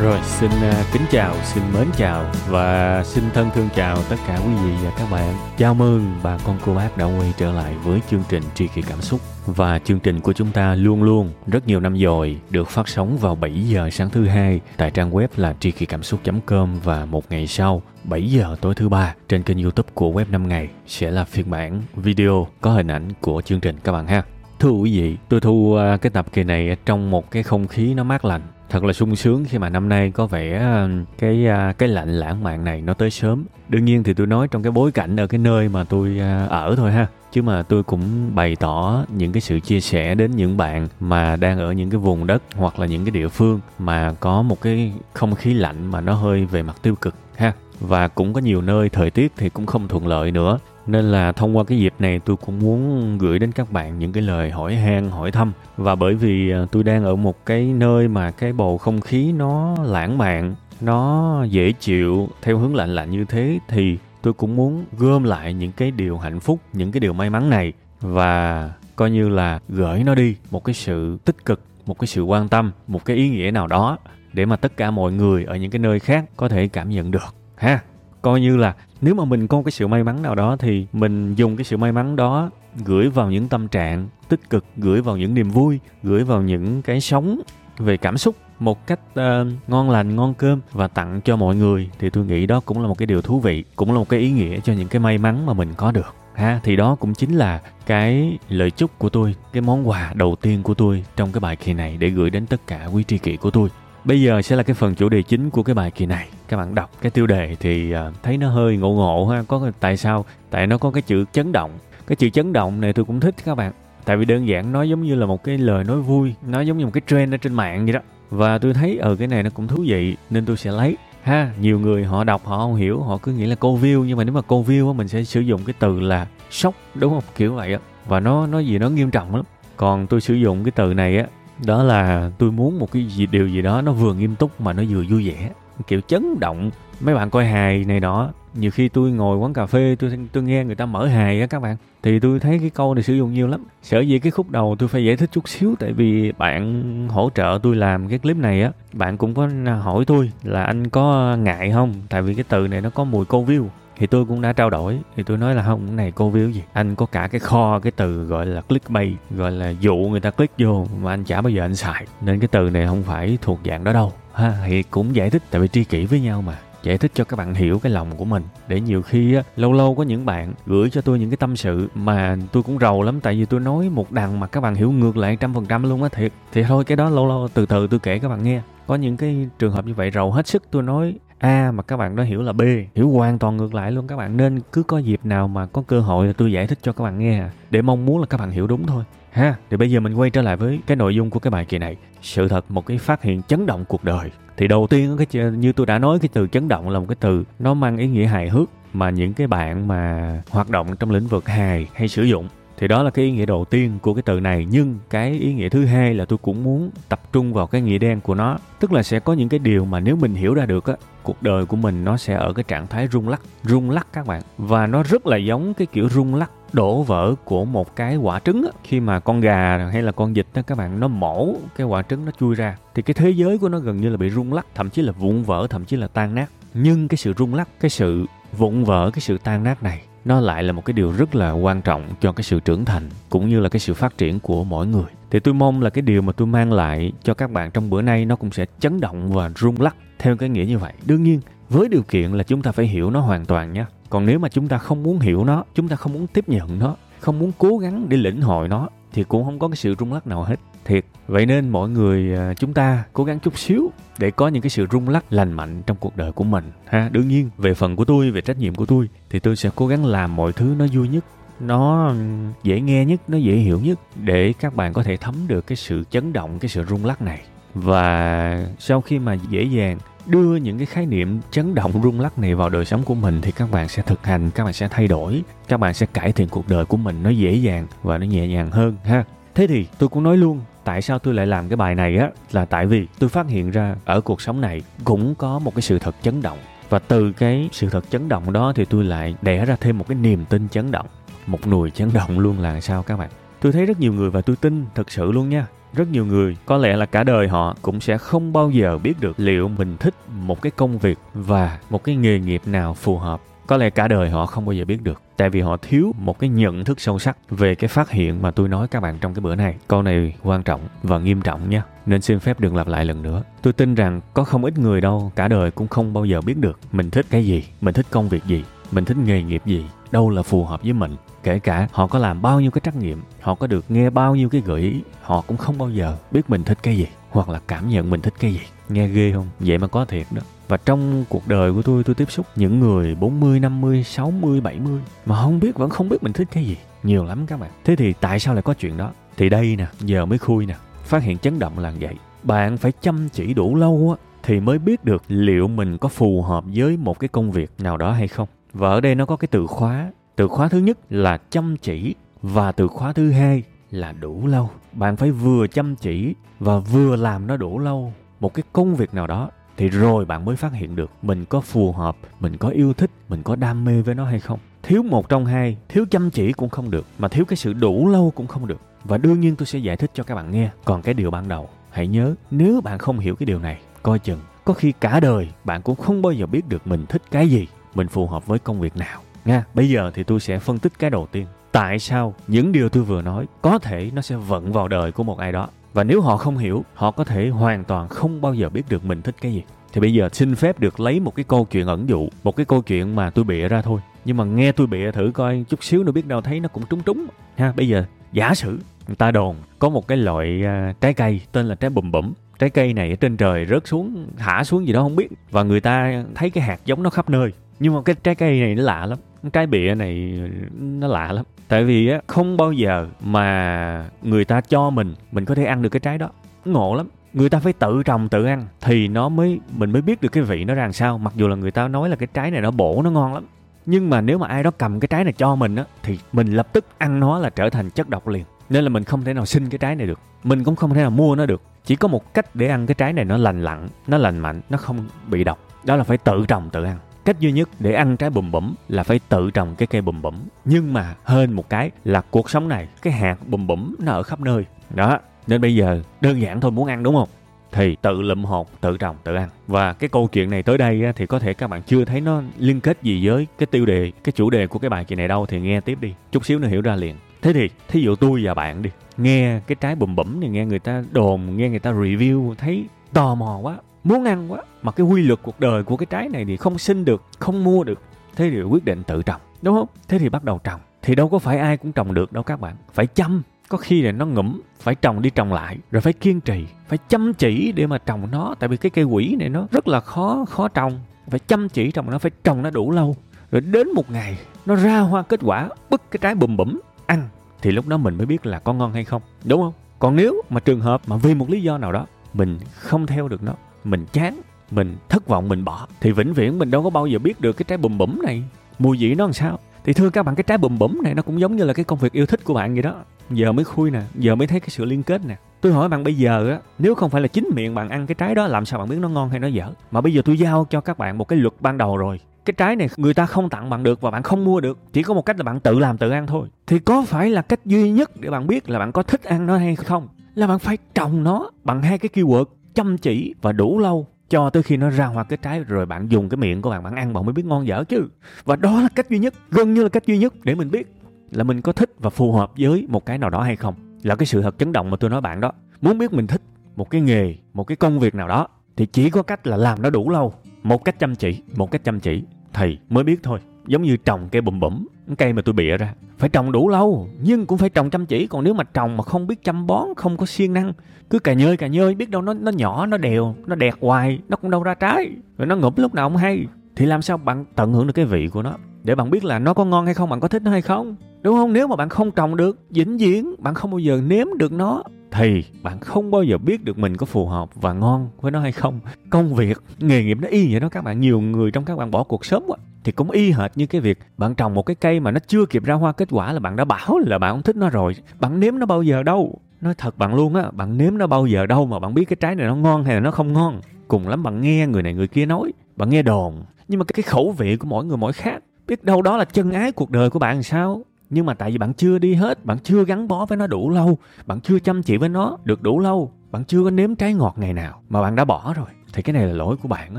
Rồi, 0.00 0.18
xin 0.24 0.50
à, 0.50 0.84
kính 0.92 1.02
chào, 1.10 1.34
xin 1.44 1.62
mến 1.74 1.88
chào 1.96 2.32
và 2.48 3.02
xin 3.04 3.24
thân 3.34 3.50
thương 3.54 3.68
chào 3.76 4.02
tất 4.10 4.16
cả 4.26 4.38
quý 4.46 4.52
vị 4.64 4.72
và 4.84 4.92
các 4.98 5.10
bạn. 5.10 5.34
Chào 5.58 5.74
mừng 5.74 6.20
bà 6.22 6.38
con 6.44 6.58
cô 6.66 6.74
bác 6.74 6.96
đã 6.96 7.04
quay 7.04 7.34
trở 7.38 7.52
lại 7.52 7.74
với 7.84 8.00
chương 8.10 8.22
trình 8.28 8.42
Tri 8.54 8.68
Kỷ 8.68 8.82
Cảm 8.82 9.00
Xúc. 9.00 9.33
Và 9.46 9.78
chương 9.78 10.00
trình 10.00 10.20
của 10.20 10.32
chúng 10.32 10.50
ta 10.50 10.74
luôn 10.74 11.02
luôn 11.02 11.30
rất 11.46 11.66
nhiều 11.66 11.80
năm 11.80 11.94
rồi 11.94 12.40
được 12.50 12.68
phát 12.68 12.88
sóng 12.88 13.18
vào 13.18 13.34
7 13.34 13.68
giờ 13.68 13.90
sáng 13.90 14.10
thứ 14.10 14.26
hai 14.26 14.60
tại 14.76 14.90
trang 14.90 15.10
web 15.10 15.28
là 15.36 15.54
tri 15.60 15.70
kỷ 15.70 15.86
cảm 15.86 16.02
xúc.com 16.02 16.80
và 16.84 17.04
một 17.04 17.30
ngày 17.30 17.46
sau 17.46 17.82
7 18.04 18.30
giờ 18.30 18.56
tối 18.60 18.74
thứ 18.74 18.88
ba 18.88 19.14
trên 19.28 19.42
kênh 19.42 19.62
youtube 19.62 19.88
của 19.94 20.12
web 20.12 20.24
5 20.30 20.48
ngày 20.48 20.68
sẽ 20.86 21.10
là 21.10 21.24
phiên 21.24 21.50
bản 21.50 21.82
video 21.96 22.46
có 22.60 22.70
hình 22.70 22.88
ảnh 22.88 23.08
của 23.20 23.42
chương 23.42 23.60
trình 23.60 23.76
các 23.84 23.92
bạn 23.92 24.06
ha. 24.06 24.22
Thưa 24.58 24.70
quý 24.70 24.98
vị, 24.98 25.16
tôi 25.28 25.40
thu 25.40 25.74
à, 25.74 25.96
cái 25.96 26.10
tập 26.10 26.26
kỳ 26.32 26.44
này 26.44 26.76
trong 26.86 27.10
một 27.10 27.30
cái 27.30 27.42
không 27.42 27.66
khí 27.66 27.94
nó 27.94 28.04
mát 28.04 28.24
lạnh 28.24 28.42
thật 28.74 28.84
là 28.84 28.92
sung 28.92 29.16
sướng 29.16 29.44
khi 29.44 29.58
mà 29.58 29.68
năm 29.68 29.88
nay 29.88 30.10
có 30.10 30.26
vẻ 30.26 30.58
ờ, 30.58 30.88
cái 31.18 31.46
ờ, 31.46 31.72
cái 31.78 31.88
lạnh 31.88 32.08
lãng 32.08 32.42
mạn 32.42 32.64
này 32.64 32.80
nó 32.80 32.94
tới 32.94 33.10
sớm. 33.10 33.44
Đương 33.68 33.84
nhiên 33.84 34.02
thì 34.02 34.14
tôi 34.14 34.26
nói 34.26 34.48
trong 34.48 34.62
cái 34.62 34.72
bối 34.72 34.92
cảnh 34.92 35.16
ở 35.16 35.26
cái 35.26 35.38
nơi 35.38 35.68
mà 35.68 35.84
tôi 35.84 36.18
ờ, 36.18 36.46
ở 36.46 36.74
thôi 36.76 36.92
ha. 36.92 37.06
Chứ 37.32 37.42
mà 37.42 37.62
tôi 37.62 37.82
cũng 37.82 38.34
bày 38.34 38.56
tỏ 38.56 39.04
những 39.16 39.32
cái 39.32 39.40
sự 39.40 39.60
chia 39.60 39.80
sẻ 39.80 40.14
đến 40.14 40.30
những 40.36 40.56
bạn 40.56 40.88
mà 41.00 41.36
đang 41.36 41.58
ở 41.58 41.72
những 41.72 41.90
cái 41.90 41.98
vùng 41.98 42.26
đất 42.26 42.42
hoặc 42.54 42.78
là 42.78 42.86
những 42.86 43.04
cái 43.04 43.10
địa 43.10 43.28
phương 43.28 43.60
mà 43.78 44.14
có 44.20 44.42
một 44.42 44.60
cái 44.60 44.92
không 45.12 45.34
khí 45.34 45.54
lạnh 45.54 45.90
mà 45.90 46.00
nó 46.00 46.14
hơi 46.14 46.44
về 46.44 46.62
mặt 46.62 46.76
tiêu 46.82 46.94
cực 46.94 47.14
ha. 47.36 47.52
Và 47.80 48.08
cũng 48.08 48.32
có 48.32 48.40
nhiều 48.40 48.62
nơi 48.62 48.88
thời 48.88 49.10
tiết 49.10 49.32
thì 49.36 49.48
cũng 49.48 49.66
không 49.66 49.88
thuận 49.88 50.06
lợi 50.06 50.30
nữa 50.30 50.58
nên 50.86 51.04
là 51.04 51.32
thông 51.32 51.56
qua 51.56 51.64
cái 51.64 51.78
dịp 51.78 51.94
này 51.98 52.18
tôi 52.18 52.36
cũng 52.36 52.58
muốn 52.58 53.18
gửi 53.18 53.38
đến 53.38 53.52
các 53.52 53.72
bạn 53.72 53.98
những 53.98 54.12
cái 54.12 54.22
lời 54.22 54.50
hỏi 54.50 54.74
han, 54.76 55.10
hỏi 55.10 55.30
thăm. 55.30 55.52
Và 55.76 55.94
bởi 55.94 56.14
vì 56.14 56.50
à, 56.50 56.66
tôi 56.72 56.82
đang 56.82 57.04
ở 57.04 57.16
một 57.16 57.46
cái 57.46 57.64
nơi 57.64 58.08
mà 58.08 58.30
cái 58.30 58.52
bầu 58.52 58.78
không 58.78 59.00
khí 59.00 59.32
nó 59.32 59.76
lãng 59.82 60.18
mạn, 60.18 60.54
nó 60.80 61.44
dễ 61.44 61.72
chịu. 61.72 62.28
Theo 62.42 62.58
hướng 62.58 62.74
lạnh 62.74 62.94
lạnh 62.94 63.10
như 63.10 63.24
thế 63.24 63.58
thì 63.68 63.98
tôi 64.22 64.32
cũng 64.32 64.56
muốn 64.56 64.84
gom 64.98 65.24
lại 65.24 65.54
những 65.54 65.72
cái 65.72 65.90
điều 65.90 66.18
hạnh 66.18 66.40
phúc, 66.40 66.60
những 66.72 66.92
cái 66.92 67.00
điều 67.00 67.12
may 67.12 67.30
mắn 67.30 67.50
này 67.50 67.72
và 68.00 68.70
coi 68.96 69.10
như 69.10 69.28
là 69.28 69.58
gửi 69.68 70.04
nó 70.04 70.14
đi 70.14 70.36
một 70.50 70.64
cái 70.64 70.74
sự 70.74 71.18
tích 71.24 71.44
cực, 71.44 71.60
một 71.86 71.98
cái 71.98 72.06
sự 72.06 72.22
quan 72.22 72.48
tâm, 72.48 72.72
một 72.86 73.04
cái 73.04 73.16
ý 73.16 73.28
nghĩa 73.28 73.50
nào 73.50 73.66
đó 73.66 73.98
để 74.32 74.46
mà 74.46 74.56
tất 74.56 74.76
cả 74.76 74.90
mọi 74.90 75.12
người 75.12 75.44
ở 75.44 75.56
những 75.56 75.70
cái 75.70 75.78
nơi 75.78 75.98
khác 75.98 76.24
có 76.36 76.48
thể 76.48 76.68
cảm 76.68 76.90
nhận 76.90 77.10
được, 77.10 77.34
ha 77.56 77.80
coi 78.24 78.40
như 78.40 78.56
là 78.56 78.74
nếu 79.00 79.14
mà 79.14 79.24
mình 79.24 79.46
có 79.46 79.62
cái 79.64 79.72
sự 79.72 79.86
may 79.86 80.04
mắn 80.04 80.22
nào 80.22 80.34
đó 80.34 80.56
thì 80.58 80.86
mình 80.92 81.34
dùng 81.34 81.56
cái 81.56 81.64
sự 81.64 81.76
may 81.76 81.92
mắn 81.92 82.16
đó 82.16 82.50
gửi 82.84 83.08
vào 83.08 83.30
những 83.30 83.48
tâm 83.48 83.68
trạng 83.68 84.08
tích 84.28 84.50
cực 84.50 84.64
gửi 84.76 85.00
vào 85.00 85.16
những 85.16 85.34
niềm 85.34 85.50
vui 85.50 85.80
gửi 86.02 86.24
vào 86.24 86.42
những 86.42 86.82
cái 86.82 87.00
sống 87.00 87.40
về 87.78 87.96
cảm 87.96 88.18
xúc 88.18 88.36
một 88.58 88.86
cách 88.86 89.00
uh, 89.10 89.46
ngon 89.68 89.90
lành 89.90 90.16
ngon 90.16 90.34
cơm 90.34 90.60
và 90.72 90.88
tặng 90.88 91.20
cho 91.24 91.36
mọi 91.36 91.56
người 91.56 91.90
thì 91.98 92.10
tôi 92.10 92.24
nghĩ 92.24 92.46
đó 92.46 92.60
cũng 92.64 92.82
là 92.82 92.88
một 92.88 92.98
cái 92.98 93.06
điều 93.06 93.22
thú 93.22 93.40
vị 93.40 93.64
cũng 93.76 93.92
là 93.92 93.98
một 93.98 94.08
cái 94.08 94.20
ý 94.20 94.30
nghĩa 94.30 94.60
cho 94.60 94.72
những 94.72 94.88
cái 94.88 95.00
may 95.00 95.18
mắn 95.18 95.46
mà 95.46 95.52
mình 95.52 95.68
có 95.76 95.92
được 95.92 96.14
ha 96.34 96.60
thì 96.64 96.76
đó 96.76 96.96
cũng 97.00 97.14
chính 97.14 97.34
là 97.34 97.60
cái 97.86 98.38
lời 98.48 98.70
chúc 98.70 98.98
của 98.98 99.08
tôi 99.08 99.34
cái 99.52 99.62
món 99.62 99.88
quà 99.88 100.12
đầu 100.14 100.36
tiên 100.36 100.62
của 100.62 100.74
tôi 100.74 101.04
trong 101.16 101.32
cái 101.32 101.40
bài 101.40 101.56
kỳ 101.56 101.72
này 101.72 101.96
để 102.00 102.10
gửi 102.10 102.30
đến 102.30 102.46
tất 102.46 102.66
cả 102.66 102.88
quý 102.92 103.04
tri 103.04 103.18
kỷ 103.18 103.36
của 103.36 103.50
tôi 103.50 103.68
Bây 104.04 104.22
giờ 104.22 104.42
sẽ 104.42 104.56
là 104.56 104.62
cái 104.62 104.74
phần 104.74 104.94
chủ 104.94 105.08
đề 105.08 105.22
chính 105.22 105.50
của 105.50 105.62
cái 105.62 105.74
bài 105.74 105.90
kỳ 105.90 106.06
này. 106.06 106.28
Các 106.48 106.56
bạn 106.56 106.74
đọc 106.74 106.90
cái 107.02 107.10
tiêu 107.10 107.26
đề 107.26 107.56
thì 107.60 107.92
à, 107.92 108.10
thấy 108.22 108.38
nó 108.38 108.50
hơi 108.50 108.76
ngộ 108.76 108.92
ngộ 108.92 109.26
ha. 109.26 109.42
Có 109.48 109.70
tại 109.80 109.96
sao? 109.96 110.24
Tại 110.50 110.66
nó 110.66 110.78
có 110.78 110.90
cái 110.90 111.02
chữ 111.02 111.24
chấn 111.32 111.52
động. 111.52 111.70
Cái 112.06 112.16
chữ 112.16 112.30
chấn 112.30 112.52
động 112.52 112.80
này 112.80 112.92
tôi 112.92 113.04
cũng 113.04 113.20
thích 113.20 113.34
các 113.44 113.54
bạn. 113.54 113.72
Tại 114.04 114.16
vì 114.16 114.24
đơn 114.24 114.48
giản 114.48 114.72
nó 114.72 114.82
giống 114.82 115.02
như 115.02 115.14
là 115.14 115.26
một 115.26 115.44
cái 115.44 115.58
lời 115.58 115.84
nói 115.84 116.00
vui, 116.00 116.34
nó 116.46 116.60
giống 116.60 116.78
như 116.78 116.84
một 116.84 116.90
cái 116.94 117.02
trend 117.06 117.34
ở 117.34 117.36
trên 117.36 117.54
mạng 117.54 117.84
vậy 117.84 117.92
đó. 117.92 118.00
Và 118.30 118.58
tôi 118.58 118.74
thấy 118.74 118.98
ở 118.98 119.08
ừ, 119.08 119.16
cái 119.16 119.28
này 119.28 119.42
nó 119.42 119.50
cũng 119.50 119.68
thú 119.68 119.84
vị 119.86 120.16
nên 120.30 120.44
tôi 120.44 120.56
sẽ 120.56 120.72
lấy 120.72 120.96
ha 121.22 121.50
nhiều 121.60 121.78
người 121.78 122.04
họ 122.04 122.24
đọc 122.24 122.44
họ 122.44 122.58
không 122.58 122.74
hiểu 122.74 123.02
họ 123.02 123.18
cứ 123.18 123.32
nghĩ 123.32 123.46
là 123.46 123.54
câu 123.54 123.78
view 123.82 124.04
nhưng 124.04 124.18
mà 124.18 124.24
nếu 124.24 124.34
mà 124.34 124.42
câu 124.42 124.64
view 124.68 124.94
mình 124.94 125.08
sẽ 125.08 125.24
sử 125.24 125.40
dụng 125.40 125.60
cái 125.66 125.74
từ 125.78 126.00
là 126.00 126.26
sốc 126.50 126.74
đúng 126.94 127.12
không 127.12 127.22
kiểu 127.36 127.54
vậy 127.54 127.72
á 127.72 127.78
và 128.08 128.20
nó 128.20 128.46
nó 128.46 128.58
gì 128.58 128.78
nó 128.78 128.88
nghiêm 128.88 129.10
trọng 129.10 129.34
lắm 129.34 129.44
còn 129.76 130.06
tôi 130.06 130.20
sử 130.20 130.34
dụng 130.34 130.64
cái 130.64 130.70
từ 130.70 130.94
này 130.94 131.18
á 131.18 131.26
đó 131.66 131.82
là 131.82 132.30
tôi 132.38 132.52
muốn 132.52 132.78
một 132.78 132.92
cái 132.92 133.06
gì 133.06 133.26
điều 133.26 133.48
gì 133.48 133.62
đó 133.62 133.82
nó 133.82 133.92
vừa 133.92 134.14
nghiêm 134.14 134.36
túc 134.36 134.60
mà 134.60 134.72
nó 134.72 134.82
vừa 134.90 135.04
vui 135.10 135.28
vẻ 135.28 135.50
kiểu 135.86 136.00
chấn 136.00 136.40
động. 136.40 136.70
Mấy 137.00 137.14
bạn 137.14 137.30
coi 137.30 137.44
hài 137.44 137.84
này 137.84 138.00
đó, 138.00 138.32
nhiều 138.54 138.70
khi 138.70 138.88
tôi 138.88 139.10
ngồi 139.10 139.38
quán 139.38 139.52
cà 139.52 139.66
phê, 139.66 139.96
tôi 139.98 140.18
tôi 140.32 140.42
nghe 140.42 140.64
người 140.64 140.74
ta 140.74 140.86
mở 140.86 141.06
hài 141.06 141.40
á 141.40 141.46
các 141.46 141.62
bạn, 141.62 141.76
thì 142.02 142.20
tôi 142.20 142.40
thấy 142.40 142.58
cái 142.58 142.70
câu 142.70 142.94
này 142.94 143.02
sử 143.02 143.14
dụng 143.14 143.34
nhiều 143.34 143.46
lắm. 143.46 143.64
Sở 143.82 144.00
dĩ 144.00 144.18
cái 144.18 144.30
khúc 144.30 144.50
đầu 144.50 144.76
tôi 144.78 144.88
phải 144.88 145.04
giải 145.04 145.16
thích 145.16 145.30
chút 145.32 145.48
xíu, 145.48 145.74
tại 145.78 145.92
vì 145.92 146.32
bạn 146.32 147.08
hỗ 147.08 147.30
trợ 147.34 147.58
tôi 147.62 147.76
làm 147.76 148.08
cái 148.08 148.18
clip 148.18 148.36
này 148.36 148.62
á, 148.62 148.70
bạn 148.92 149.16
cũng 149.16 149.34
có 149.34 149.48
hỏi 149.82 150.04
tôi 150.04 150.30
là 150.42 150.64
anh 150.64 150.88
có 150.88 151.36
ngại 151.36 151.70
không? 151.70 151.94
Tại 152.08 152.22
vì 152.22 152.34
cái 152.34 152.44
từ 152.48 152.68
này 152.68 152.80
nó 152.80 152.90
có 152.90 153.04
mùi 153.04 153.24
câu 153.24 153.44
view. 153.44 153.64
Thì 153.96 154.06
tôi 154.06 154.24
cũng 154.24 154.42
đã 154.42 154.52
trao 154.52 154.70
đổi, 154.70 154.98
thì 155.16 155.22
tôi 155.22 155.38
nói 155.38 155.54
là 155.54 155.62
không, 155.62 155.86
cái 155.86 155.96
này 155.96 156.12
cô 156.14 156.30
view 156.30 156.50
gì? 156.50 156.62
Anh 156.72 156.94
có 156.94 157.06
cả 157.06 157.28
cái 157.32 157.38
kho, 157.38 157.78
cái 157.78 157.92
từ 157.96 158.24
gọi 158.24 158.46
là 158.46 158.60
clickbait, 158.60 159.12
gọi 159.30 159.50
là 159.50 159.70
dụ 159.80 159.96
người 159.96 160.20
ta 160.20 160.30
click 160.30 160.54
vô 160.58 160.86
mà 161.02 161.12
anh 161.12 161.24
chả 161.24 161.40
bao 161.40 161.50
giờ 161.50 161.64
anh 161.64 161.76
xài. 161.76 162.06
Nên 162.20 162.40
cái 162.40 162.48
từ 162.48 162.70
này 162.70 162.86
không 162.86 163.02
phải 163.02 163.38
thuộc 163.42 163.60
dạng 163.64 163.84
đó 163.84 163.92
đâu 163.92 164.12
ha 164.34 164.64
thì 164.66 164.82
cũng 164.82 165.16
giải 165.16 165.30
thích 165.30 165.42
tại 165.50 165.60
vì 165.60 165.68
tri 165.68 165.84
kỷ 165.84 166.06
với 166.06 166.20
nhau 166.20 166.42
mà. 166.42 166.58
Giải 166.82 166.98
thích 166.98 167.12
cho 167.14 167.24
các 167.24 167.36
bạn 167.36 167.54
hiểu 167.54 167.78
cái 167.78 167.92
lòng 167.92 168.16
của 168.16 168.24
mình. 168.24 168.42
Để 168.68 168.80
nhiều 168.80 169.02
khi 169.02 169.34
á, 169.34 169.42
lâu 169.56 169.72
lâu 169.72 169.94
có 169.94 170.02
những 170.02 170.26
bạn 170.26 170.52
gửi 170.66 170.90
cho 170.90 171.00
tôi 171.00 171.18
những 171.18 171.30
cái 171.30 171.36
tâm 171.36 171.56
sự 171.56 171.88
mà 171.94 172.36
tôi 172.52 172.62
cũng 172.62 172.78
rầu 172.78 173.02
lắm 173.02 173.20
tại 173.20 173.34
vì 173.34 173.44
tôi 173.44 173.60
nói 173.60 173.88
một 173.88 174.12
đằng 174.12 174.40
mà 174.40 174.46
các 174.46 174.60
bạn 174.60 174.74
hiểu 174.74 174.92
ngược 174.92 175.16
lại 175.16 175.36
trăm 175.40 175.54
phần 175.54 175.66
trăm 175.66 175.82
luôn 175.82 176.02
á 176.02 176.08
thiệt. 176.12 176.32
Thì 176.52 176.62
thôi 176.62 176.84
cái 176.84 176.96
đó 176.96 177.10
lâu 177.10 177.26
lâu 177.26 177.48
từ 177.54 177.66
từ 177.66 177.86
tôi 177.86 178.00
kể 178.00 178.18
các 178.18 178.28
bạn 178.28 178.42
nghe. 178.42 178.60
Có 178.86 178.94
những 178.94 179.16
cái 179.16 179.48
trường 179.58 179.72
hợp 179.72 179.86
như 179.86 179.94
vậy 179.94 180.10
rầu 180.14 180.32
hết 180.32 180.46
sức 180.46 180.62
tôi 180.70 180.82
nói 180.82 181.14
A 181.38 181.72
mà 181.74 181.82
các 181.82 181.96
bạn 181.96 182.16
đó 182.16 182.22
hiểu 182.22 182.42
là 182.42 182.52
B. 182.52 182.62
Hiểu 182.94 183.10
hoàn 183.10 183.38
toàn 183.38 183.56
ngược 183.56 183.74
lại 183.74 183.92
luôn 183.92 184.06
các 184.06 184.16
bạn 184.16 184.36
nên 184.36 184.60
cứ 184.72 184.82
có 184.82 184.98
dịp 184.98 185.20
nào 185.24 185.48
mà 185.48 185.66
có 185.66 185.82
cơ 185.86 186.00
hội 186.00 186.32
tôi 186.32 186.52
giải 186.52 186.66
thích 186.66 186.78
cho 186.82 186.92
các 186.92 187.04
bạn 187.04 187.18
nghe. 187.18 187.44
Để 187.70 187.82
mong 187.82 188.06
muốn 188.06 188.20
là 188.20 188.26
các 188.26 188.40
bạn 188.40 188.50
hiểu 188.50 188.66
đúng 188.66 188.86
thôi 188.86 189.04
ha, 189.34 189.54
thì 189.70 189.76
bây 189.76 189.90
giờ 189.90 190.00
mình 190.00 190.14
quay 190.14 190.30
trở 190.30 190.42
lại 190.42 190.56
với 190.56 190.80
cái 190.86 190.96
nội 190.96 191.14
dung 191.14 191.30
của 191.30 191.38
cái 191.38 191.50
bài 191.50 191.64
kỳ 191.64 191.78
này. 191.78 191.96
Sự 192.22 192.48
thật, 192.48 192.64
một 192.68 192.86
cái 192.86 192.98
phát 192.98 193.22
hiện 193.22 193.42
chấn 193.42 193.66
động 193.66 193.84
cuộc 193.88 194.04
đời. 194.04 194.30
Thì 194.56 194.68
đầu 194.68 194.86
tiên, 194.90 195.16
cái 195.18 195.50
như 195.50 195.72
tôi 195.72 195.86
đã 195.86 195.98
nói, 195.98 196.18
cái 196.18 196.28
từ 196.32 196.46
chấn 196.46 196.68
động 196.68 196.88
là 196.88 196.98
một 196.98 197.06
cái 197.08 197.16
từ 197.20 197.44
nó 197.58 197.74
mang 197.74 197.96
ý 197.96 198.06
nghĩa 198.06 198.26
hài 198.26 198.48
hước 198.48 198.68
mà 198.92 199.10
những 199.10 199.32
cái 199.34 199.46
bạn 199.46 199.88
mà 199.88 200.32
hoạt 200.50 200.70
động 200.70 200.96
trong 200.96 201.10
lĩnh 201.10 201.26
vực 201.26 201.48
hài 201.48 201.88
hay 201.94 202.08
sử 202.08 202.22
dụng. 202.22 202.48
Thì 202.78 202.88
đó 202.88 203.02
là 203.02 203.10
cái 203.10 203.24
ý 203.24 203.30
nghĩa 203.30 203.46
đầu 203.46 203.64
tiên 203.64 203.98
của 204.02 204.14
cái 204.14 204.22
từ 204.22 204.40
này. 204.40 204.66
Nhưng 204.70 204.98
cái 205.10 205.30
ý 205.30 205.54
nghĩa 205.54 205.68
thứ 205.68 205.84
hai 205.84 206.14
là 206.14 206.24
tôi 206.24 206.38
cũng 206.42 206.64
muốn 206.64 206.90
tập 207.08 207.20
trung 207.32 207.52
vào 207.52 207.66
cái 207.66 207.80
nghĩa 207.80 207.98
đen 207.98 208.20
của 208.20 208.34
nó. 208.34 208.58
Tức 208.80 208.92
là 208.92 209.02
sẽ 209.02 209.20
có 209.20 209.32
những 209.32 209.48
cái 209.48 209.58
điều 209.58 209.84
mà 209.84 210.00
nếu 210.00 210.16
mình 210.16 210.34
hiểu 210.34 210.54
ra 210.54 210.66
được 210.66 210.84
á, 210.84 210.94
cuộc 211.22 211.42
đời 211.42 211.66
của 211.66 211.76
mình 211.76 212.04
nó 212.04 212.16
sẽ 212.16 212.34
ở 212.34 212.52
cái 212.52 212.64
trạng 212.68 212.86
thái 212.86 213.08
rung 213.12 213.28
lắc. 213.28 213.40
Rung 213.62 213.90
lắc 213.90 214.06
các 214.12 214.26
bạn. 214.26 214.42
Và 214.58 214.86
nó 214.86 215.02
rất 215.02 215.26
là 215.26 215.36
giống 215.36 215.74
cái 215.74 215.86
kiểu 215.86 216.08
rung 216.08 216.34
lắc 216.34 216.50
đổ 216.74 217.02
vỡ 217.02 217.34
của 217.44 217.64
một 217.64 217.96
cái 217.96 218.16
quả 218.16 218.40
trứng 218.40 218.62
á. 218.62 218.70
khi 218.84 219.00
mà 219.00 219.20
con 219.20 219.40
gà 219.40 219.88
hay 219.92 220.02
là 220.02 220.12
con 220.12 220.32
vịt 220.32 220.46
đó 220.54 220.62
các 220.66 220.78
bạn, 220.78 221.00
nó 221.00 221.08
mổ 221.08 221.54
cái 221.76 221.86
quả 221.86 222.02
trứng 222.02 222.24
nó 222.24 222.32
chui 222.40 222.54
ra, 222.54 222.76
thì 222.94 223.02
cái 223.02 223.14
thế 223.14 223.30
giới 223.30 223.58
của 223.58 223.68
nó 223.68 223.78
gần 223.78 223.96
như 223.96 224.08
là 224.08 224.16
bị 224.16 224.30
rung 224.30 224.52
lắc, 224.52 224.66
thậm 224.74 224.90
chí 224.90 225.02
là 225.02 225.12
vụn 225.12 225.42
vỡ, 225.42 225.66
thậm 225.70 225.84
chí 225.84 225.96
là 225.96 226.06
tan 226.06 226.34
nát. 226.34 226.46
Nhưng 226.74 227.08
cái 227.08 227.16
sự 227.16 227.34
rung 227.38 227.54
lắc, 227.54 227.68
cái 227.80 227.90
sự 227.90 228.26
vụn 228.58 228.84
vỡ, 228.84 229.10
cái 229.12 229.20
sự 229.20 229.38
tan 229.44 229.64
nát 229.64 229.82
này, 229.82 230.02
nó 230.24 230.40
lại 230.40 230.62
là 230.62 230.72
một 230.72 230.84
cái 230.84 230.92
điều 230.92 231.12
rất 231.12 231.34
là 231.34 231.52
quan 231.52 231.82
trọng 231.82 232.02
cho 232.20 232.32
cái 232.32 232.44
sự 232.44 232.60
trưởng 232.60 232.84
thành 232.84 233.02
cũng 233.30 233.48
như 233.48 233.60
là 233.60 233.68
cái 233.68 233.80
sự 233.80 233.94
phát 233.94 234.18
triển 234.18 234.40
của 234.40 234.64
mỗi 234.64 234.86
người. 234.86 235.10
Thì 235.30 235.40
tôi 235.40 235.54
mong 235.54 235.82
là 235.82 235.90
cái 235.90 236.02
điều 236.02 236.22
mà 236.22 236.32
tôi 236.32 236.46
mang 236.46 236.72
lại 236.72 237.12
cho 237.22 237.34
các 237.34 237.50
bạn 237.50 237.70
trong 237.70 237.90
bữa 237.90 238.02
nay 238.02 238.24
nó 238.24 238.36
cũng 238.36 238.50
sẽ 238.50 238.66
chấn 238.80 239.00
động 239.00 239.32
và 239.32 239.50
rung 239.56 239.80
lắc 239.80 239.96
theo 240.18 240.36
cái 240.36 240.48
nghĩa 240.48 240.64
như 240.64 240.78
vậy. 240.78 240.92
Đương 241.06 241.22
nhiên, 241.22 241.40
với 241.68 241.88
điều 241.88 242.02
kiện 242.02 242.32
là 242.32 242.42
chúng 242.42 242.62
ta 242.62 242.72
phải 242.72 242.86
hiểu 242.86 243.10
nó 243.10 243.20
hoàn 243.20 243.44
toàn 243.44 243.72
nhé 243.72 243.84
còn 244.10 244.26
nếu 244.26 244.38
mà 244.38 244.48
chúng 244.48 244.68
ta 244.68 244.78
không 244.78 245.02
muốn 245.02 245.18
hiểu 245.18 245.44
nó, 245.44 245.64
chúng 245.74 245.88
ta 245.88 245.96
không 245.96 246.12
muốn 246.12 246.26
tiếp 246.26 246.48
nhận 246.48 246.78
nó, 246.78 246.96
không 247.20 247.38
muốn 247.38 247.52
cố 247.58 247.78
gắng 247.78 248.08
để 248.08 248.16
lĩnh 248.16 248.40
hội 248.40 248.68
nó, 248.68 248.88
thì 249.12 249.24
cũng 249.24 249.44
không 249.44 249.58
có 249.58 249.68
cái 249.68 249.76
sự 249.76 249.94
rung 249.98 250.12
lắc 250.12 250.26
nào 250.26 250.42
hết. 250.42 250.60
Thiệt. 250.84 251.04
Vậy 251.26 251.46
nên 251.46 251.68
mọi 251.68 251.88
người 251.88 252.34
à, 252.36 252.54
chúng 252.54 252.74
ta 252.74 253.04
cố 253.12 253.24
gắng 253.24 253.38
chút 253.38 253.58
xíu 253.58 253.90
để 254.18 254.30
có 254.30 254.48
những 254.48 254.62
cái 254.62 254.70
sự 254.70 254.86
rung 254.90 255.08
lắc 255.08 255.32
lành 255.32 255.52
mạnh 255.52 255.82
trong 255.86 255.96
cuộc 256.00 256.16
đời 256.16 256.32
của 256.32 256.44
mình, 256.44 256.72
ha? 256.84 257.08
Đương 257.12 257.28
nhiên, 257.28 257.50
về 257.58 257.74
phần 257.74 257.96
của 257.96 258.04
tôi, 258.04 258.30
về 258.30 258.40
trách 258.40 258.58
nhiệm 258.58 258.74
của 258.74 258.86
tôi, 258.86 259.08
thì 259.30 259.38
tôi 259.38 259.56
sẽ 259.56 259.70
cố 259.74 259.86
gắng 259.86 260.04
làm 260.04 260.36
mọi 260.36 260.52
thứ 260.52 260.74
nó 260.78 260.86
vui 260.92 261.08
nhất, 261.08 261.24
nó 261.60 262.14
dễ 262.62 262.80
nghe 262.80 263.04
nhất, 263.04 263.20
nó 263.28 263.38
dễ 263.38 263.54
hiểu 263.54 263.80
nhất 263.80 263.98
để 264.16 264.52
các 264.60 264.74
bạn 264.74 264.92
có 264.92 265.02
thể 265.02 265.16
thấm 265.16 265.34
được 265.48 265.66
cái 265.66 265.76
sự 265.76 266.04
chấn 266.10 266.32
động, 266.32 266.58
cái 266.58 266.68
sự 266.68 266.84
rung 266.84 267.04
lắc 267.04 267.22
này. 267.22 267.40
Và 267.74 268.66
sau 268.78 269.00
khi 269.00 269.18
mà 269.18 269.34
dễ 269.34 269.62
dàng 269.62 269.98
đưa 270.26 270.56
những 270.56 270.78
cái 270.78 270.86
khái 270.86 271.06
niệm 271.06 271.40
chấn 271.50 271.74
động 271.74 271.92
rung 272.02 272.20
lắc 272.20 272.38
này 272.38 272.54
vào 272.54 272.68
đời 272.68 272.84
sống 272.84 273.02
của 273.02 273.14
mình 273.14 273.40
thì 273.40 273.52
các 273.52 273.70
bạn 273.70 273.88
sẽ 273.88 274.02
thực 274.02 274.26
hành, 274.26 274.50
các 274.50 274.64
bạn 274.64 274.72
sẽ 274.72 274.88
thay 274.88 275.08
đổi, 275.08 275.42
các 275.68 275.80
bạn 275.80 275.94
sẽ 275.94 276.06
cải 276.06 276.32
thiện 276.32 276.48
cuộc 276.48 276.68
đời 276.68 276.84
của 276.84 276.96
mình 276.96 277.22
nó 277.22 277.30
dễ 277.30 277.54
dàng 277.54 277.86
và 278.02 278.18
nó 278.18 278.26
nhẹ 278.26 278.48
nhàng 278.48 278.70
hơn, 278.70 278.96
ha. 279.04 279.24
Thế 279.54 279.66
thì 279.66 279.86
tôi 279.98 280.08
cũng 280.08 280.22
nói 280.22 280.36
luôn, 280.36 280.60
tại 280.84 281.02
sao 281.02 281.18
tôi 281.18 281.34
lại 281.34 281.46
làm 281.46 281.68
cái 281.68 281.76
bài 281.76 281.94
này 281.94 282.16
á, 282.16 282.30
là 282.52 282.64
tại 282.64 282.86
vì 282.86 283.06
tôi 283.18 283.28
phát 283.28 283.48
hiện 283.48 283.70
ra 283.70 283.96
ở 284.04 284.20
cuộc 284.20 284.40
sống 284.40 284.60
này 284.60 284.82
cũng 285.04 285.34
có 285.34 285.58
một 285.58 285.74
cái 285.74 285.82
sự 285.82 285.98
thật 285.98 286.14
chấn 286.22 286.42
động. 286.42 286.58
Và 286.88 286.98
từ 286.98 287.32
cái 287.32 287.68
sự 287.72 287.88
thật 287.90 288.04
chấn 288.10 288.28
động 288.28 288.52
đó 288.52 288.72
thì 288.76 288.84
tôi 288.84 289.04
lại 289.04 289.34
đẻ 289.42 289.64
ra 289.64 289.76
thêm 289.80 289.98
một 289.98 290.08
cái 290.08 290.16
niềm 290.16 290.44
tin 290.44 290.68
chấn 290.68 290.90
động, 290.90 291.06
một 291.46 291.66
nùi 291.66 291.90
chấn 291.90 292.10
động 292.14 292.38
luôn 292.38 292.60
là 292.60 292.80
sao 292.80 293.02
các 293.02 293.16
bạn? 293.16 293.30
Tôi 293.60 293.72
thấy 293.72 293.86
rất 293.86 294.00
nhiều 294.00 294.12
người 294.12 294.30
và 294.30 294.40
tôi 294.40 294.56
tin 294.56 294.84
thật 294.94 295.10
sự 295.10 295.32
luôn 295.32 295.48
nha 295.48 295.66
rất 295.94 296.08
nhiều 296.12 296.26
người, 296.26 296.56
có 296.66 296.76
lẽ 296.76 296.96
là 296.96 297.06
cả 297.06 297.24
đời 297.24 297.48
họ, 297.48 297.76
cũng 297.82 298.00
sẽ 298.00 298.18
không 298.18 298.52
bao 298.52 298.70
giờ 298.70 298.98
biết 298.98 299.14
được 299.20 299.40
liệu 299.40 299.68
mình 299.68 299.96
thích 299.96 300.14
một 300.32 300.62
cái 300.62 300.72
công 300.76 300.98
việc 300.98 301.18
và 301.34 301.78
một 301.90 302.04
cái 302.04 302.16
nghề 302.16 302.38
nghiệp 302.38 302.62
nào 302.66 302.94
phù 302.94 303.18
hợp. 303.18 303.40
Có 303.66 303.76
lẽ 303.76 303.90
cả 303.90 304.08
đời 304.08 304.30
họ 304.30 304.46
không 304.46 304.66
bao 304.66 304.72
giờ 304.72 304.84
biết 304.84 305.02
được, 305.02 305.22
tại 305.36 305.50
vì 305.50 305.60
họ 305.60 305.76
thiếu 305.76 306.12
một 306.18 306.38
cái 306.38 306.50
nhận 306.50 306.84
thức 306.84 307.00
sâu 307.00 307.18
sắc 307.18 307.36
về 307.50 307.74
cái 307.74 307.88
phát 307.88 308.10
hiện 308.10 308.42
mà 308.42 308.50
tôi 308.50 308.68
nói 308.68 308.88
các 308.88 309.00
bạn 309.00 309.18
trong 309.20 309.34
cái 309.34 309.40
bữa 309.40 309.54
này. 309.54 309.74
Câu 309.88 310.02
này 310.02 310.34
quan 310.42 310.62
trọng 310.62 310.80
và 311.02 311.18
nghiêm 311.18 311.42
trọng 311.42 311.70
nha. 311.70 311.82
Nên 312.06 312.22
xin 312.22 312.38
phép 312.38 312.60
đừng 312.60 312.76
lặp 312.76 312.88
lại 312.88 313.04
lần 313.04 313.22
nữa. 313.22 313.42
Tôi 313.62 313.72
tin 313.72 313.94
rằng 313.94 314.20
có 314.34 314.44
không 314.44 314.64
ít 314.64 314.78
người 314.78 315.00
đâu, 315.00 315.32
cả 315.36 315.48
đời 315.48 315.70
cũng 315.70 315.88
không 315.88 316.12
bao 316.12 316.24
giờ 316.24 316.40
biết 316.40 316.56
được 316.58 316.78
mình 316.92 317.10
thích 317.10 317.26
cái 317.30 317.46
gì, 317.46 317.64
mình 317.80 317.94
thích 317.94 318.06
công 318.10 318.28
việc 318.28 318.44
gì, 318.44 318.64
mình 318.92 319.04
thích 319.04 319.16
nghề 319.16 319.42
nghiệp 319.42 319.62
gì, 319.64 319.84
đâu 320.10 320.30
là 320.30 320.42
phù 320.42 320.64
hợp 320.64 320.82
với 320.82 320.92
mình 320.92 321.16
kể 321.44 321.58
cả 321.58 321.88
họ 321.92 322.06
có 322.06 322.18
làm 322.18 322.42
bao 322.42 322.60
nhiêu 322.60 322.70
cái 322.70 322.80
trắc 322.84 322.96
nghiệm 322.96 323.22
họ 323.40 323.54
có 323.54 323.66
được 323.66 323.84
nghe 323.88 324.10
bao 324.10 324.34
nhiêu 324.34 324.48
cái 324.48 324.62
gợi 324.64 324.80
ý 324.80 325.00
họ 325.22 325.40
cũng 325.46 325.56
không 325.56 325.78
bao 325.78 325.90
giờ 325.90 326.16
biết 326.30 326.50
mình 326.50 326.64
thích 326.64 326.78
cái 326.82 326.96
gì 326.96 327.06
hoặc 327.30 327.48
là 327.48 327.60
cảm 327.68 327.88
nhận 327.88 328.10
mình 328.10 328.20
thích 328.20 328.34
cái 328.40 328.52
gì. 328.52 328.60
Nghe 328.88 329.08
ghê 329.08 329.32
không? 329.32 329.46
Vậy 329.60 329.78
mà 329.78 329.86
có 329.86 330.04
thiệt 330.04 330.26
đó. 330.30 330.42
Và 330.68 330.76
trong 330.76 331.24
cuộc 331.28 331.48
đời 331.48 331.72
của 331.72 331.82
tôi 331.82 332.04
tôi 332.04 332.14
tiếp 332.14 332.30
xúc 332.30 332.46
những 332.56 332.80
người 332.80 333.14
40, 333.14 333.60
50, 333.60 334.04
60, 334.04 334.60
70 334.60 335.00
mà 335.26 335.42
không 335.42 335.60
biết 335.60 335.76
vẫn 335.76 335.90
không 335.90 336.08
biết 336.08 336.22
mình 336.22 336.32
thích 336.32 336.48
cái 336.52 336.64
gì. 336.64 336.76
Nhiều 337.02 337.24
lắm 337.24 337.46
các 337.46 337.60
bạn. 337.60 337.70
Thế 337.84 337.96
thì 337.96 338.12
tại 338.20 338.38
sao 338.38 338.54
lại 338.54 338.62
có 338.62 338.74
chuyện 338.74 338.96
đó? 338.96 339.12
Thì 339.36 339.48
đây 339.48 339.76
nè 339.76 339.86
giờ 340.00 340.26
mới 340.26 340.38
khui 340.38 340.66
nè. 340.66 340.74
Phát 341.02 341.22
hiện 341.22 341.38
chấn 341.38 341.58
động 341.58 341.78
là 341.78 341.92
vậy. 342.00 342.14
Bạn 342.42 342.76
phải 342.76 342.92
chăm 343.00 343.28
chỉ 343.28 343.54
đủ 343.54 343.74
lâu 343.74 344.16
á 344.18 344.24
thì 344.42 344.60
mới 344.60 344.78
biết 344.78 345.04
được 345.04 345.22
liệu 345.28 345.68
mình 345.68 345.98
có 345.98 346.08
phù 346.08 346.42
hợp 346.42 346.64
với 346.74 346.96
một 346.96 347.18
cái 347.18 347.28
công 347.28 347.50
việc 347.50 347.70
nào 347.78 347.96
đó 347.96 348.12
hay 348.12 348.28
không. 348.28 348.48
Và 348.72 348.88
ở 348.88 349.00
đây 349.00 349.14
nó 349.14 349.26
có 349.26 349.36
cái 349.36 349.48
từ 349.50 349.66
khóa 349.66 350.10
từ 350.36 350.48
khóa 350.48 350.68
thứ 350.68 350.78
nhất 350.78 350.98
là 351.10 351.38
chăm 351.50 351.76
chỉ 351.76 352.14
và 352.42 352.72
từ 352.72 352.88
khóa 352.88 353.12
thứ 353.12 353.30
hai 353.30 353.62
là 353.90 354.12
đủ 354.12 354.46
lâu. 354.46 354.70
Bạn 354.92 355.16
phải 355.16 355.30
vừa 355.30 355.66
chăm 355.66 355.96
chỉ 355.96 356.34
và 356.60 356.78
vừa 356.78 357.16
làm 357.16 357.46
nó 357.46 357.56
đủ 357.56 357.78
lâu. 357.78 358.12
Một 358.40 358.54
cái 358.54 358.62
công 358.72 358.94
việc 358.94 359.14
nào 359.14 359.26
đó 359.26 359.50
thì 359.76 359.88
rồi 359.88 360.24
bạn 360.24 360.44
mới 360.44 360.56
phát 360.56 360.72
hiện 360.72 360.96
được 360.96 361.10
mình 361.22 361.44
có 361.44 361.60
phù 361.60 361.92
hợp, 361.92 362.16
mình 362.40 362.56
có 362.56 362.68
yêu 362.68 362.92
thích, 362.92 363.10
mình 363.28 363.42
có 363.42 363.56
đam 363.56 363.84
mê 363.84 364.02
với 364.02 364.14
nó 364.14 364.24
hay 364.24 364.40
không. 364.40 364.58
Thiếu 364.82 365.02
một 365.02 365.28
trong 365.28 365.46
hai, 365.46 365.76
thiếu 365.88 366.04
chăm 366.10 366.30
chỉ 366.30 366.52
cũng 366.52 366.68
không 366.68 366.90
được, 366.90 367.06
mà 367.18 367.28
thiếu 367.28 367.44
cái 367.44 367.56
sự 367.56 367.72
đủ 367.72 368.08
lâu 368.08 368.32
cũng 368.36 368.46
không 368.46 368.66
được. 368.66 368.80
Và 369.04 369.18
đương 369.18 369.40
nhiên 369.40 369.56
tôi 369.56 369.66
sẽ 369.66 369.78
giải 369.78 369.96
thích 369.96 370.10
cho 370.14 370.24
các 370.24 370.34
bạn 370.34 370.50
nghe. 370.50 370.70
Còn 370.84 371.02
cái 371.02 371.14
điều 371.14 371.30
ban 371.30 371.48
đầu, 371.48 371.68
hãy 371.90 372.06
nhớ, 372.06 372.34
nếu 372.50 372.80
bạn 372.80 372.98
không 372.98 373.18
hiểu 373.18 373.36
cái 373.36 373.46
điều 373.46 373.58
này, 373.58 373.80
coi 374.02 374.18
chừng, 374.18 374.40
có 374.64 374.74
khi 374.74 374.92
cả 375.00 375.20
đời 375.20 375.48
bạn 375.64 375.82
cũng 375.82 375.96
không 375.96 376.22
bao 376.22 376.32
giờ 376.32 376.46
biết 376.46 376.68
được 376.68 376.86
mình 376.86 377.06
thích 377.08 377.22
cái 377.30 377.48
gì, 377.48 377.66
mình 377.94 378.08
phù 378.08 378.26
hợp 378.26 378.46
với 378.46 378.58
công 378.58 378.80
việc 378.80 378.96
nào 378.96 379.20
nha 379.44 379.64
bây 379.74 379.88
giờ 379.88 380.10
thì 380.14 380.22
tôi 380.22 380.40
sẽ 380.40 380.58
phân 380.58 380.78
tích 380.78 380.92
cái 380.98 381.10
đầu 381.10 381.28
tiên. 381.32 381.46
Tại 381.72 381.98
sao 381.98 382.34
những 382.46 382.72
điều 382.72 382.88
tôi 382.88 383.02
vừa 383.02 383.22
nói 383.22 383.46
có 383.62 383.78
thể 383.78 384.10
nó 384.14 384.22
sẽ 384.22 384.36
vận 384.36 384.72
vào 384.72 384.88
đời 384.88 385.12
của 385.12 385.22
một 385.22 385.38
ai 385.38 385.52
đó? 385.52 385.68
Và 385.92 386.04
nếu 386.04 386.20
họ 386.20 386.36
không 386.36 386.58
hiểu 386.58 386.84
họ 386.94 387.10
có 387.10 387.24
thể 387.24 387.48
hoàn 387.48 387.84
toàn 387.84 388.08
không 388.08 388.40
bao 388.40 388.54
giờ 388.54 388.68
biết 388.68 388.82
được 388.88 389.04
mình 389.04 389.22
thích 389.22 389.34
cái 389.40 389.52
gì. 389.52 389.62
Thì 389.92 390.00
bây 390.00 390.12
giờ 390.12 390.28
xin 390.32 390.54
phép 390.54 390.80
được 390.80 391.00
lấy 391.00 391.20
một 391.20 391.34
cái 391.34 391.44
câu 391.48 391.66
chuyện 391.70 391.86
ẩn 391.86 392.08
dụ 392.08 392.28
một 392.44 392.56
cái 392.56 392.66
câu 392.66 392.82
chuyện 392.82 393.16
mà 393.16 393.30
tôi 393.30 393.44
bịa 393.44 393.68
ra 393.68 393.82
thôi. 393.82 394.00
Nhưng 394.24 394.36
mà 394.36 394.44
nghe 394.44 394.72
tôi 394.72 394.86
bịa 394.86 395.10
thử 395.10 395.30
coi 395.34 395.64
chút 395.68 395.84
xíu 395.84 396.04
nữa 396.04 396.12
biết 396.12 396.26
đâu 396.26 396.40
thấy 396.40 396.60
nó 396.60 396.68
cũng 396.68 396.84
trúng 396.90 397.02
trúng. 397.02 397.26
Ha 397.56 397.72
bây 397.76 397.88
giờ 397.88 398.04
giả 398.32 398.54
sử 398.54 398.78
người 399.06 399.16
ta 399.16 399.30
đồn 399.30 399.56
có 399.78 399.88
một 399.88 400.08
cái 400.08 400.18
loại 400.18 400.62
uh, 400.64 401.00
trái 401.00 401.14
cây 401.14 401.40
tên 401.52 401.66
là 401.66 401.74
trái 401.74 401.90
bùm 401.90 402.10
bẩm 402.10 402.32
trái 402.58 402.70
cây 402.70 402.92
này 402.92 403.10
ở 403.10 403.16
trên 403.16 403.36
trời 403.36 403.66
rớt 403.66 403.86
xuống 403.86 404.26
thả 404.36 404.64
xuống 404.64 404.86
gì 404.86 404.92
đó 404.92 405.02
không 405.02 405.16
biết. 405.16 405.28
Và 405.50 405.62
người 405.62 405.80
ta 405.80 406.24
thấy 406.34 406.50
cái 406.50 406.64
hạt 406.64 406.80
giống 406.84 407.02
nó 407.02 407.10
khắp 407.10 407.30
nơi 407.30 407.52
nhưng 407.78 407.94
mà 407.94 408.02
cái 408.04 408.14
trái 408.22 408.34
cây 408.34 408.60
này 408.60 408.74
nó 408.74 408.82
lạ 408.82 409.06
lắm. 409.06 409.18
Trái 409.52 409.66
bịa 409.66 409.94
này 409.94 410.40
nó 410.80 411.06
lạ 411.06 411.32
lắm. 411.32 411.44
Tại 411.68 411.84
vì 411.84 412.08
á, 412.08 412.20
không 412.26 412.56
bao 412.56 412.72
giờ 412.72 413.08
mà 413.20 414.10
người 414.22 414.44
ta 414.44 414.60
cho 414.60 414.90
mình 414.90 415.14
mình 415.32 415.44
có 415.44 415.54
thể 415.54 415.64
ăn 415.64 415.82
được 415.82 415.88
cái 415.88 416.00
trái 416.00 416.18
đó. 416.18 416.30
Ngộ 416.64 416.94
lắm. 416.94 417.08
Người 417.32 417.50
ta 417.50 417.58
phải 417.58 417.72
tự 417.72 418.02
trồng, 418.04 418.28
tự 418.28 418.44
ăn 418.44 418.66
thì 418.80 419.08
nó 419.08 419.28
mới, 419.28 419.60
mình 419.76 419.90
mới 419.90 420.02
biết 420.02 420.20
được 420.22 420.28
cái 420.28 420.42
vị 420.42 420.64
nó 420.64 420.74
ra 420.74 420.82
làm 420.82 420.92
sao. 420.92 421.18
Mặc 421.18 421.32
dù 421.36 421.48
là 421.48 421.56
người 421.56 421.70
ta 421.70 421.88
nói 421.88 422.08
là 422.08 422.16
cái 422.16 422.28
trái 422.34 422.50
này 422.50 422.60
nó 422.60 422.70
bổ, 422.70 423.02
nó 423.02 423.10
ngon 423.10 423.34
lắm. 423.34 423.46
Nhưng 423.86 424.10
mà 424.10 424.20
nếu 424.20 424.38
mà 424.38 424.46
ai 424.46 424.62
đó 424.62 424.70
cầm 424.78 425.00
cái 425.00 425.08
trái 425.08 425.24
này 425.24 425.32
cho 425.32 425.54
mình 425.54 425.76
á, 425.76 425.84
thì 426.02 426.18
mình 426.32 426.52
lập 426.52 426.72
tức 426.72 426.84
ăn 426.98 427.20
nó 427.20 427.38
là 427.38 427.50
trở 427.50 427.70
thành 427.70 427.90
chất 427.90 428.08
độc 428.08 428.28
liền. 428.28 428.44
Nên 428.70 428.84
là 428.84 428.90
mình 428.90 429.04
không 429.04 429.24
thể 429.24 429.34
nào 429.34 429.46
xin 429.46 429.68
cái 429.68 429.78
trái 429.78 429.96
này 429.96 430.06
được. 430.06 430.18
Mình 430.44 430.64
cũng 430.64 430.76
không 430.76 430.94
thể 430.94 431.00
nào 431.00 431.10
mua 431.10 431.36
nó 431.36 431.46
được. 431.46 431.62
Chỉ 431.84 431.96
có 431.96 432.08
một 432.08 432.34
cách 432.34 432.56
để 432.56 432.68
ăn 432.68 432.86
cái 432.86 432.94
trái 432.94 433.12
này 433.12 433.24
nó 433.24 433.36
lành 433.36 433.62
lặn, 433.62 433.88
nó 434.06 434.18
lành 434.18 434.38
mạnh, 434.38 434.60
nó 434.70 434.78
không 434.78 434.98
bị 435.26 435.44
độc. 435.44 435.58
Đó 435.84 435.96
là 435.96 436.04
phải 436.04 436.18
tự 436.18 436.44
trồng, 436.48 436.70
tự 436.70 436.84
ăn 436.84 436.98
cách 437.24 437.40
duy 437.40 437.52
nhất 437.52 437.68
để 437.78 437.92
ăn 437.92 438.16
trái 438.16 438.30
bùm 438.30 438.50
bẩm 438.50 438.74
là 438.88 439.02
phải 439.02 439.20
tự 439.28 439.50
trồng 439.50 439.74
cái 439.74 439.86
cây 439.86 440.02
bùm 440.02 440.22
bẩm. 440.22 440.34
Nhưng 440.64 440.92
mà 440.92 441.14
hên 441.24 441.52
một 441.52 441.70
cái 441.70 441.90
là 442.04 442.20
cuộc 442.20 442.50
sống 442.50 442.68
này, 442.68 442.88
cái 443.02 443.12
hạt 443.12 443.36
bùm 443.46 443.66
bẩm 443.66 443.96
nó 443.98 444.12
ở 444.12 444.22
khắp 444.22 444.40
nơi. 444.40 444.64
Đó, 444.90 445.18
nên 445.46 445.60
bây 445.60 445.74
giờ 445.74 446.02
đơn 446.20 446.40
giản 446.40 446.60
thôi 446.60 446.70
muốn 446.70 446.88
ăn, 446.88 447.02
đúng 447.02 447.14
không? 447.14 447.28
Thì 447.72 447.96
tự 448.02 448.22
lụm 448.22 448.44
hột, 448.44 448.80
tự 448.80 448.96
trồng, 448.96 449.16
tự 449.24 449.34
ăn. 449.34 449.48
Và 449.66 449.92
cái 449.92 450.08
câu 450.08 450.28
chuyện 450.32 450.50
này 450.50 450.62
tới 450.62 450.78
đây 450.78 451.02
thì 451.16 451.26
có 451.26 451.38
thể 451.38 451.54
các 451.54 451.70
bạn 451.70 451.82
chưa 451.82 452.04
thấy 452.04 452.20
nó 452.20 452.42
liên 452.58 452.80
kết 452.80 453.02
gì 453.02 453.28
với 453.28 453.46
cái 453.58 453.66
tiêu 453.66 453.86
đề, 453.86 454.12
cái 454.24 454.32
chủ 454.32 454.50
đề 454.50 454.66
của 454.66 454.78
cái 454.78 454.90
bài 454.90 455.04
kỳ 455.04 455.16
này 455.16 455.28
đâu, 455.28 455.46
thì 455.46 455.60
nghe 455.60 455.80
tiếp 455.80 455.98
đi. 456.00 456.14
Chút 456.32 456.44
xíu 456.46 456.58
nữa 456.58 456.68
hiểu 456.68 456.82
ra 456.82 456.96
liền. 456.96 457.16
Thế 457.42 457.52
thì, 457.52 457.68
thí 457.88 458.00
dụ 458.00 458.16
tôi 458.16 458.40
và 458.44 458.54
bạn 458.54 458.82
đi, 458.82 458.90
nghe 459.16 459.60
cái 459.66 459.76
trái 459.80 459.94
bùm 459.94 460.16
bẩm 460.16 460.38
thì 460.42 460.48
nghe 460.48 460.66
người 460.66 460.78
ta 460.78 461.02
đồn, 461.12 461.56
nghe 461.56 461.68
người 461.68 461.78
ta 461.78 461.92
review, 461.92 462.54
thấy 462.54 462.84
tò 463.12 463.34
mò 463.34 463.58
quá 463.62 463.76
muốn 464.04 464.24
ăn 464.24 464.52
quá. 464.52 464.62
Mà 464.82 464.92
cái 464.92 465.06
quy 465.06 465.22
luật 465.22 465.38
cuộc 465.42 465.60
đời 465.60 465.82
của 465.82 465.96
cái 465.96 466.06
trái 466.10 466.28
này 466.28 466.44
thì 466.44 466.56
không 466.56 466.78
xin 466.78 467.04
được, 467.04 467.22
không 467.38 467.64
mua 467.64 467.84
được. 467.84 468.00
Thế 468.36 468.50
thì 468.50 468.62
quyết 468.62 468.84
định 468.84 469.02
tự 469.02 469.22
trồng, 469.22 469.40
đúng 469.62 469.74
không? 469.74 469.88
Thế 470.08 470.18
thì 470.18 470.28
bắt 470.28 470.44
đầu 470.44 470.60
trồng. 470.64 470.80
Thì 471.02 471.14
đâu 471.14 471.28
có 471.28 471.38
phải 471.38 471.58
ai 471.58 471.76
cũng 471.76 471.92
trồng 471.92 472.14
được 472.14 472.32
đâu 472.32 472.42
các 472.42 472.60
bạn. 472.60 472.76
Phải 472.92 473.06
chăm. 473.06 473.42
Có 473.68 473.78
khi 473.78 474.02
là 474.02 474.12
nó 474.12 474.26
ngủm, 474.26 474.60
phải 474.80 474.94
trồng 474.94 475.22
đi 475.22 475.30
trồng 475.30 475.52
lại, 475.52 475.78
rồi 475.90 476.00
phải 476.00 476.12
kiên 476.12 476.40
trì, 476.40 476.66
phải 476.88 476.98
chăm 477.08 477.34
chỉ 477.34 477.72
để 477.72 477.86
mà 477.86 477.98
trồng 477.98 478.28
nó. 478.30 478.54
Tại 478.58 478.68
vì 478.68 478.76
cái 478.76 478.90
cây 478.90 479.04
quỷ 479.04 479.36
này 479.38 479.48
nó 479.48 479.66
rất 479.70 479.88
là 479.88 480.00
khó 480.00 480.44
khó 480.48 480.68
trồng. 480.68 481.00
Phải 481.28 481.38
chăm 481.38 481.68
chỉ 481.68 481.90
trồng 481.90 482.10
nó, 482.10 482.18
phải 482.18 482.30
trồng 482.44 482.62
nó 482.62 482.70
đủ 482.70 482.90
lâu. 482.90 483.16
Rồi 483.50 483.60
đến 483.60 483.88
một 483.94 484.10
ngày, 484.10 484.38
nó 484.66 484.74
ra 484.74 485.00
hoa 485.00 485.22
kết 485.22 485.40
quả, 485.42 485.68
bứt 485.90 486.02
cái 486.10 486.18
trái 486.22 486.34
bùm 486.34 486.56
bẩm 486.56 486.80
ăn, 487.06 487.28
thì 487.62 487.70
lúc 487.70 487.86
đó 487.88 487.96
mình 487.96 488.16
mới 488.16 488.26
biết 488.26 488.46
là 488.46 488.58
có 488.58 488.72
ngon 488.72 488.92
hay 488.92 489.04
không, 489.04 489.22
đúng 489.44 489.62
không? 489.62 489.72
Còn 489.98 490.16
nếu 490.16 490.42
mà 490.50 490.60
trường 490.60 490.80
hợp 490.80 491.02
mà 491.06 491.16
vì 491.16 491.34
một 491.34 491.50
lý 491.50 491.62
do 491.62 491.78
nào 491.78 491.92
đó, 491.92 492.06
mình 492.34 492.58
không 492.74 493.06
theo 493.06 493.28
được 493.28 493.42
nó 493.42 493.52
mình 493.84 494.06
chán, 494.12 494.40
mình 494.70 494.96
thất 495.08 495.28
vọng, 495.28 495.48
mình 495.48 495.64
bỏ. 495.64 495.86
Thì 496.00 496.12
vĩnh 496.12 496.34
viễn 496.34 496.58
mình 496.58 496.70
đâu 496.70 496.82
có 496.82 496.90
bao 496.90 497.06
giờ 497.06 497.18
biết 497.18 497.40
được 497.40 497.52
cái 497.52 497.64
trái 497.68 497.78
bùm 497.78 497.98
bẩm 497.98 498.18
này. 498.24 498.42
Mùi 498.78 498.96
vị 499.00 499.14
nó 499.14 499.24
làm 499.24 499.32
sao? 499.32 499.58
Thì 499.84 499.92
thưa 499.92 500.10
các 500.10 500.22
bạn, 500.22 500.34
cái 500.34 500.44
trái 500.46 500.58
bùm 500.58 500.78
bẩm 500.78 500.98
này 501.02 501.14
nó 501.14 501.22
cũng 501.22 501.40
giống 501.40 501.56
như 501.56 501.64
là 501.64 501.72
cái 501.72 501.84
công 501.84 501.98
việc 501.98 502.12
yêu 502.12 502.26
thích 502.26 502.44
của 502.44 502.54
bạn 502.54 502.74
vậy 502.74 502.82
đó. 502.82 502.94
Giờ 503.30 503.52
mới 503.52 503.64
khui 503.64 503.90
nè, 503.90 504.02
giờ 504.14 504.34
mới 504.34 504.46
thấy 504.46 504.60
cái 504.60 504.68
sự 504.70 504.84
liên 504.84 505.02
kết 505.02 505.24
nè. 505.26 505.36
Tôi 505.60 505.72
hỏi 505.72 505.88
bạn 505.88 506.04
bây 506.04 506.14
giờ 506.14 506.50
á, 506.50 506.58
nếu 506.78 506.94
không 506.94 507.10
phải 507.10 507.22
là 507.22 507.28
chính 507.28 507.48
miệng 507.54 507.74
bạn 507.74 507.88
ăn 507.88 508.06
cái 508.06 508.14
trái 508.14 508.34
đó, 508.34 508.46
làm 508.46 508.64
sao 508.64 508.78
bạn 508.78 508.88
biết 508.88 508.96
nó 509.00 509.08
ngon 509.08 509.28
hay 509.28 509.40
nó 509.40 509.46
dở? 509.46 509.70
Mà 509.90 510.00
bây 510.00 510.12
giờ 510.14 510.22
tôi 510.24 510.38
giao 510.38 510.66
cho 510.70 510.80
các 510.80 510.98
bạn 510.98 511.18
một 511.18 511.28
cái 511.28 511.38
luật 511.38 511.54
ban 511.60 511.78
đầu 511.78 511.96
rồi. 511.96 512.20
Cái 512.44 512.54
trái 512.56 512.76
này 512.76 512.88
người 512.96 513.14
ta 513.14 513.26
không 513.26 513.48
tặng 513.48 513.70
bạn 513.70 513.82
được 513.82 514.00
và 514.00 514.10
bạn 514.10 514.22
không 514.22 514.44
mua 514.44 514.60
được. 514.60 514.78
Chỉ 514.92 515.02
có 515.02 515.14
một 515.14 515.22
cách 515.22 515.36
là 515.36 515.42
bạn 515.42 515.60
tự 515.60 515.78
làm, 515.78 515.98
tự 515.98 516.10
ăn 516.10 516.26
thôi. 516.26 516.48
Thì 516.66 516.78
có 516.78 517.04
phải 517.06 517.30
là 517.30 517.42
cách 517.42 517.60
duy 517.64 517.90
nhất 517.90 518.10
để 518.20 518.30
bạn 518.30 518.46
biết 518.46 518.70
là 518.70 518.78
bạn 518.78 518.92
có 518.92 519.02
thích 519.02 519.22
ăn 519.22 519.46
nó 519.46 519.56
hay 519.56 519.76
không? 519.76 520.08
Là 520.34 520.46
bạn 520.46 520.58
phải 520.58 520.78
trồng 520.94 521.24
nó 521.24 521.50
bằng 521.64 521.82
hai 521.82 521.98
cái 521.98 522.08
keyword 522.14 522.44
chăm 522.74 522.98
chỉ 522.98 523.34
và 523.42 523.52
đủ 523.52 523.78
lâu 523.78 524.06
cho 524.28 524.50
tới 524.50 524.62
khi 524.62 524.76
nó 524.76 524.90
ra 524.90 525.06
hoa 525.06 525.24
cái 525.24 525.38
trái 525.42 525.64
rồi 525.64 525.86
bạn 525.86 526.08
dùng 526.08 526.28
cái 526.28 526.38
miệng 526.38 526.62
của 526.62 526.70
bạn 526.70 526.82
bạn 526.82 526.96
ăn 526.96 527.12
bạn 527.12 527.24
mới 527.24 527.32
biết 527.32 527.44
ngon 527.46 527.66
dở 527.66 527.84
chứ. 527.88 528.08
Và 528.44 528.56
đó 528.56 528.80
là 528.80 528.88
cách 528.94 529.10
duy 529.10 529.18
nhất, 529.18 529.34
gần 529.50 529.74
như 529.74 529.82
là 529.82 529.88
cách 529.88 530.06
duy 530.06 530.18
nhất 530.18 530.34
để 530.44 530.54
mình 530.54 530.70
biết 530.70 530.92
là 531.30 531.44
mình 531.44 531.62
có 531.62 531.72
thích 531.72 531.90
và 531.98 532.10
phù 532.10 532.32
hợp 532.32 532.52
với 532.58 532.86
một 532.88 533.06
cái 533.06 533.18
nào 533.18 533.30
đó 533.30 533.42
hay 533.42 533.56
không. 533.56 533.74
Là 534.02 534.16
cái 534.16 534.26
sự 534.26 534.42
thật 534.42 534.58
chấn 534.58 534.72
động 534.72 534.90
mà 534.90 534.96
tôi 534.96 535.10
nói 535.10 535.20
bạn 535.20 535.40
đó. 535.40 535.52
Muốn 535.80 535.98
biết 535.98 536.12
mình 536.12 536.26
thích 536.26 536.42
một 536.76 536.90
cái 536.90 537.00
nghề, 537.00 537.34
một 537.52 537.64
cái 537.64 537.76
công 537.76 537.98
việc 537.98 538.14
nào 538.14 538.28
đó, 538.28 538.48
thì 538.76 538.86
chỉ 538.86 539.10
có 539.10 539.22
cách 539.22 539.46
là 539.46 539.56
làm 539.56 539.82
nó 539.82 539.90
đủ 539.90 540.10
lâu. 540.10 540.34
Một 540.62 540.84
cách 540.84 540.98
chăm 540.98 541.14
chỉ, 541.14 541.42
một 541.56 541.70
cách 541.70 541.84
chăm 541.84 542.00
chỉ 542.00 542.22
thì 542.52 542.78
mới 542.88 543.04
biết 543.04 543.22
thôi 543.22 543.40
giống 543.66 543.82
như 543.82 543.96
trồng 543.96 544.28
cây 544.32 544.42
bùm 544.42 544.60
bụm 544.60 544.86
cây 545.18 545.32
mà 545.32 545.42
tôi 545.42 545.52
bịa 545.52 545.76
ra. 545.76 545.94
Phải 546.18 546.28
trồng 546.28 546.52
đủ 546.52 546.68
lâu, 546.68 547.08
nhưng 547.22 547.46
cũng 547.46 547.58
phải 547.58 547.70
trồng 547.70 547.90
chăm 547.90 548.06
chỉ. 548.06 548.26
Còn 548.26 548.44
nếu 548.44 548.54
mà 548.54 548.64
trồng 548.64 548.96
mà 548.96 549.02
không 549.02 549.26
biết 549.26 549.44
chăm 549.44 549.66
bón, 549.66 549.88
không 549.96 550.16
có 550.16 550.26
siêng 550.26 550.52
năng, 550.52 550.72
cứ 551.10 551.18
cà 551.18 551.32
nhơi 551.32 551.56
cà 551.56 551.66
nhơi, 551.66 551.94
biết 551.94 552.10
đâu 552.10 552.22
nó 552.22 552.34
nó 552.34 552.50
nhỏ, 552.50 552.86
nó 552.86 552.96
đều, 552.96 553.34
nó 553.46 553.56
đẹp 553.56 553.74
hoài, 553.80 554.18
nó 554.28 554.36
cũng 554.36 554.50
đâu 554.50 554.62
ra 554.62 554.74
trái. 554.74 555.10
Rồi 555.38 555.46
nó 555.46 555.56
ngụp 555.56 555.78
lúc 555.78 555.94
nào 555.94 556.08
không 556.08 556.16
hay. 556.16 556.46
Thì 556.76 556.86
làm 556.86 557.02
sao 557.02 557.16
bạn 557.16 557.44
tận 557.54 557.72
hưởng 557.72 557.86
được 557.86 557.92
cái 557.92 558.04
vị 558.04 558.28
của 558.28 558.42
nó? 558.42 558.52
Để 558.84 558.94
bạn 558.94 559.10
biết 559.10 559.24
là 559.24 559.38
nó 559.38 559.54
có 559.54 559.64
ngon 559.64 559.84
hay 559.84 559.94
không, 559.94 560.10
bạn 560.10 560.20
có 560.20 560.28
thích 560.28 560.42
nó 560.42 560.50
hay 560.50 560.62
không. 560.62 560.96
Đúng 561.22 561.36
không? 561.36 561.52
Nếu 561.52 561.68
mà 561.68 561.76
bạn 561.76 561.88
không 561.88 562.10
trồng 562.10 562.36
được, 562.36 562.58
vĩnh 562.70 562.98
viễn 562.98 563.34
bạn 563.38 563.54
không 563.54 563.70
bao 563.70 563.78
giờ 563.78 564.00
nếm 564.06 564.26
được 564.38 564.52
nó. 564.52 564.82
Thì 565.10 565.44
bạn 565.62 565.80
không 565.80 566.10
bao 566.10 566.22
giờ 566.22 566.38
biết 566.38 566.64
được 566.64 566.78
mình 566.78 566.96
có 566.96 567.06
phù 567.06 567.26
hợp 567.26 567.54
và 567.54 567.72
ngon 567.72 568.08
với 568.20 568.32
nó 568.32 568.40
hay 568.40 568.52
không. 568.52 568.80
Công 569.10 569.34
việc, 569.34 569.62
nghề 569.78 570.04
nghiệp 570.04 570.18
nó 570.20 570.28
y 570.28 570.50
vậy 570.50 570.60
đó 570.60 570.68
các 570.68 570.84
bạn. 570.84 571.00
Nhiều 571.00 571.20
người 571.20 571.50
trong 571.50 571.64
các 571.64 571.78
bạn 571.78 571.90
bỏ 571.90 572.02
cuộc 572.02 572.24
sớm 572.24 572.42
quá 572.46 572.56
thì 572.84 572.92
cũng 572.92 573.10
y 573.10 573.32
hệt 573.32 573.52
như 573.54 573.66
cái 573.66 573.80
việc 573.80 573.98
bạn 574.18 574.34
trồng 574.34 574.54
một 574.54 574.62
cái 574.62 574.74
cây 574.74 575.00
mà 575.00 575.10
nó 575.10 575.20
chưa 575.26 575.46
kịp 575.46 575.64
ra 575.64 575.74
hoa 575.74 575.92
kết 575.92 576.08
quả 576.10 576.32
là 576.32 576.40
bạn 576.40 576.56
đã 576.56 576.64
bảo 576.64 576.98
là 577.06 577.18
bạn 577.18 577.32
không 577.32 577.42
thích 577.42 577.56
nó 577.56 577.70
rồi. 577.70 577.96
Bạn 578.20 578.40
nếm 578.40 578.58
nó 578.58 578.66
bao 578.66 578.82
giờ 578.82 579.02
đâu. 579.02 579.38
Nói 579.60 579.74
thật 579.78 579.98
bạn 579.98 580.14
luôn 580.14 580.34
á, 580.34 580.50
bạn 580.52 580.78
nếm 580.78 580.98
nó 580.98 581.06
bao 581.06 581.26
giờ 581.26 581.46
đâu 581.46 581.66
mà 581.66 581.78
bạn 581.78 581.94
biết 581.94 582.04
cái 582.04 582.16
trái 582.20 582.34
này 582.34 582.46
nó 582.46 582.56
ngon 582.56 582.84
hay 582.84 582.94
là 582.94 583.00
nó 583.00 583.10
không 583.10 583.32
ngon. 583.32 583.60
Cùng 583.88 584.08
lắm 584.08 584.22
bạn 584.22 584.40
nghe 584.40 584.66
người 584.66 584.82
này 584.82 584.94
người 584.94 585.08
kia 585.08 585.26
nói, 585.26 585.52
bạn 585.76 585.90
nghe 585.90 586.02
đồn. 586.02 586.42
Nhưng 586.68 586.78
mà 586.78 586.84
cái 586.84 587.02
khẩu 587.02 587.32
vị 587.32 587.56
của 587.56 587.66
mỗi 587.68 587.84
người 587.84 587.96
mỗi 587.96 588.12
khác. 588.12 588.42
Biết 588.66 588.84
đâu 588.84 589.02
đó 589.02 589.16
là 589.16 589.24
chân 589.24 589.52
ái 589.52 589.72
cuộc 589.72 589.90
đời 589.90 590.10
của 590.10 590.18
bạn 590.18 590.42
sao? 590.42 590.82
Nhưng 591.10 591.26
mà 591.26 591.34
tại 591.34 591.50
vì 591.50 591.58
bạn 591.58 591.74
chưa 591.74 591.98
đi 591.98 592.14
hết, 592.14 592.44
bạn 592.44 592.58
chưa 592.58 592.84
gắn 592.84 593.08
bó 593.08 593.26
với 593.26 593.38
nó 593.38 593.46
đủ 593.46 593.70
lâu, 593.70 593.98
bạn 594.26 594.40
chưa 594.40 594.58
chăm 594.58 594.82
chỉ 594.82 594.96
với 594.96 595.08
nó 595.08 595.36
được 595.44 595.62
đủ 595.62 595.80
lâu, 595.80 596.12
bạn 596.30 596.44
chưa 596.44 596.64
có 596.64 596.70
nếm 596.70 596.94
trái 596.94 597.14
ngọt 597.14 597.34
ngày 597.38 597.52
nào 597.52 597.82
mà 597.88 598.02
bạn 598.02 598.16
đã 598.16 598.24
bỏ 598.24 598.54
rồi 598.56 598.66
thì 598.94 599.02
cái 599.02 599.12
này 599.12 599.26
là 599.26 599.32
lỗi 599.32 599.56
của 599.56 599.68
bạn 599.68 599.94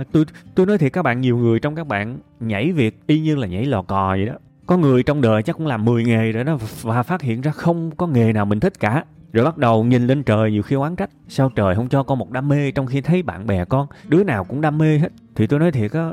tôi 0.11 0.25
tôi 0.55 0.65
nói 0.65 0.77
thiệt, 0.77 0.93
các 0.93 1.03
bạn, 1.03 1.21
nhiều 1.21 1.37
người 1.37 1.59
trong 1.59 1.75
các 1.75 1.87
bạn 1.87 2.17
nhảy 2.39 2.71
việc 2.71 2.99
y 3.07 3.19
như 3.19 3.35
là 3.35 3.47
nhảy 3.47 3.65
lò 3.65 3.81
cò 3.81 4.09
vậy 4.09 4.25
đó. 4.25 4.33
Có 4.65 4.77
người 4.77 5.03
trong 5.03 5.21
đời 5.21 5.43
chắc 5.43 5.57
cũng 5.57 5.67
làm 5.67 5.85
10 5.85 6.03
nghề 6.03 6.31
rồi 6.31 6.43
đó, 6.43 6.57
và 6.81 7.03
phát 7.03 7.21
hiện 7.21 7.41
ra 7.41 7.51
không 7.51 7.91
có 7.97 8.07
nghề 8.07 8.33
nào 8.33 8.45
mình 8.45 8.59
thích 8.59 8.79
cả. 8.79 9.03
Rồi 9.33 9.45
bắt 9.45 9.57
đầu 9.57 9.83
nhìn 9.83 10.07
lên 10.07 10.23
trời 10.23 10.51
nhiều 10.51 10.63
khi 10.63 10.75
oán 10.75 10.95
trách. 10.95 11.09
Sao 11.27 11.51
trời 11.55 11.75
không 11.75 11.89
cho 11.89 12.03
con 12.03 12.19
một 12.19 12.31
đam 12.31 12.47
mê 12.47 12.71
trong 12.71 12.85
khi 12.85 13.01
thấy 13.01 13.23
bạn 13.23 13.47
bè 13.47 13.65
con, 13.65 13.87
đứa 14.07 14.23
nào 14.23 14.43
cũng 14.43 14.61
đam 14.61 14.77
mê 14.77 14.97
hết. 14.97 15.09
Thì 15.35 15.47
tôi 15.47 15.59
nói 15.59 15.71
thiệt 15.71 15.91
á, 15.91 16.09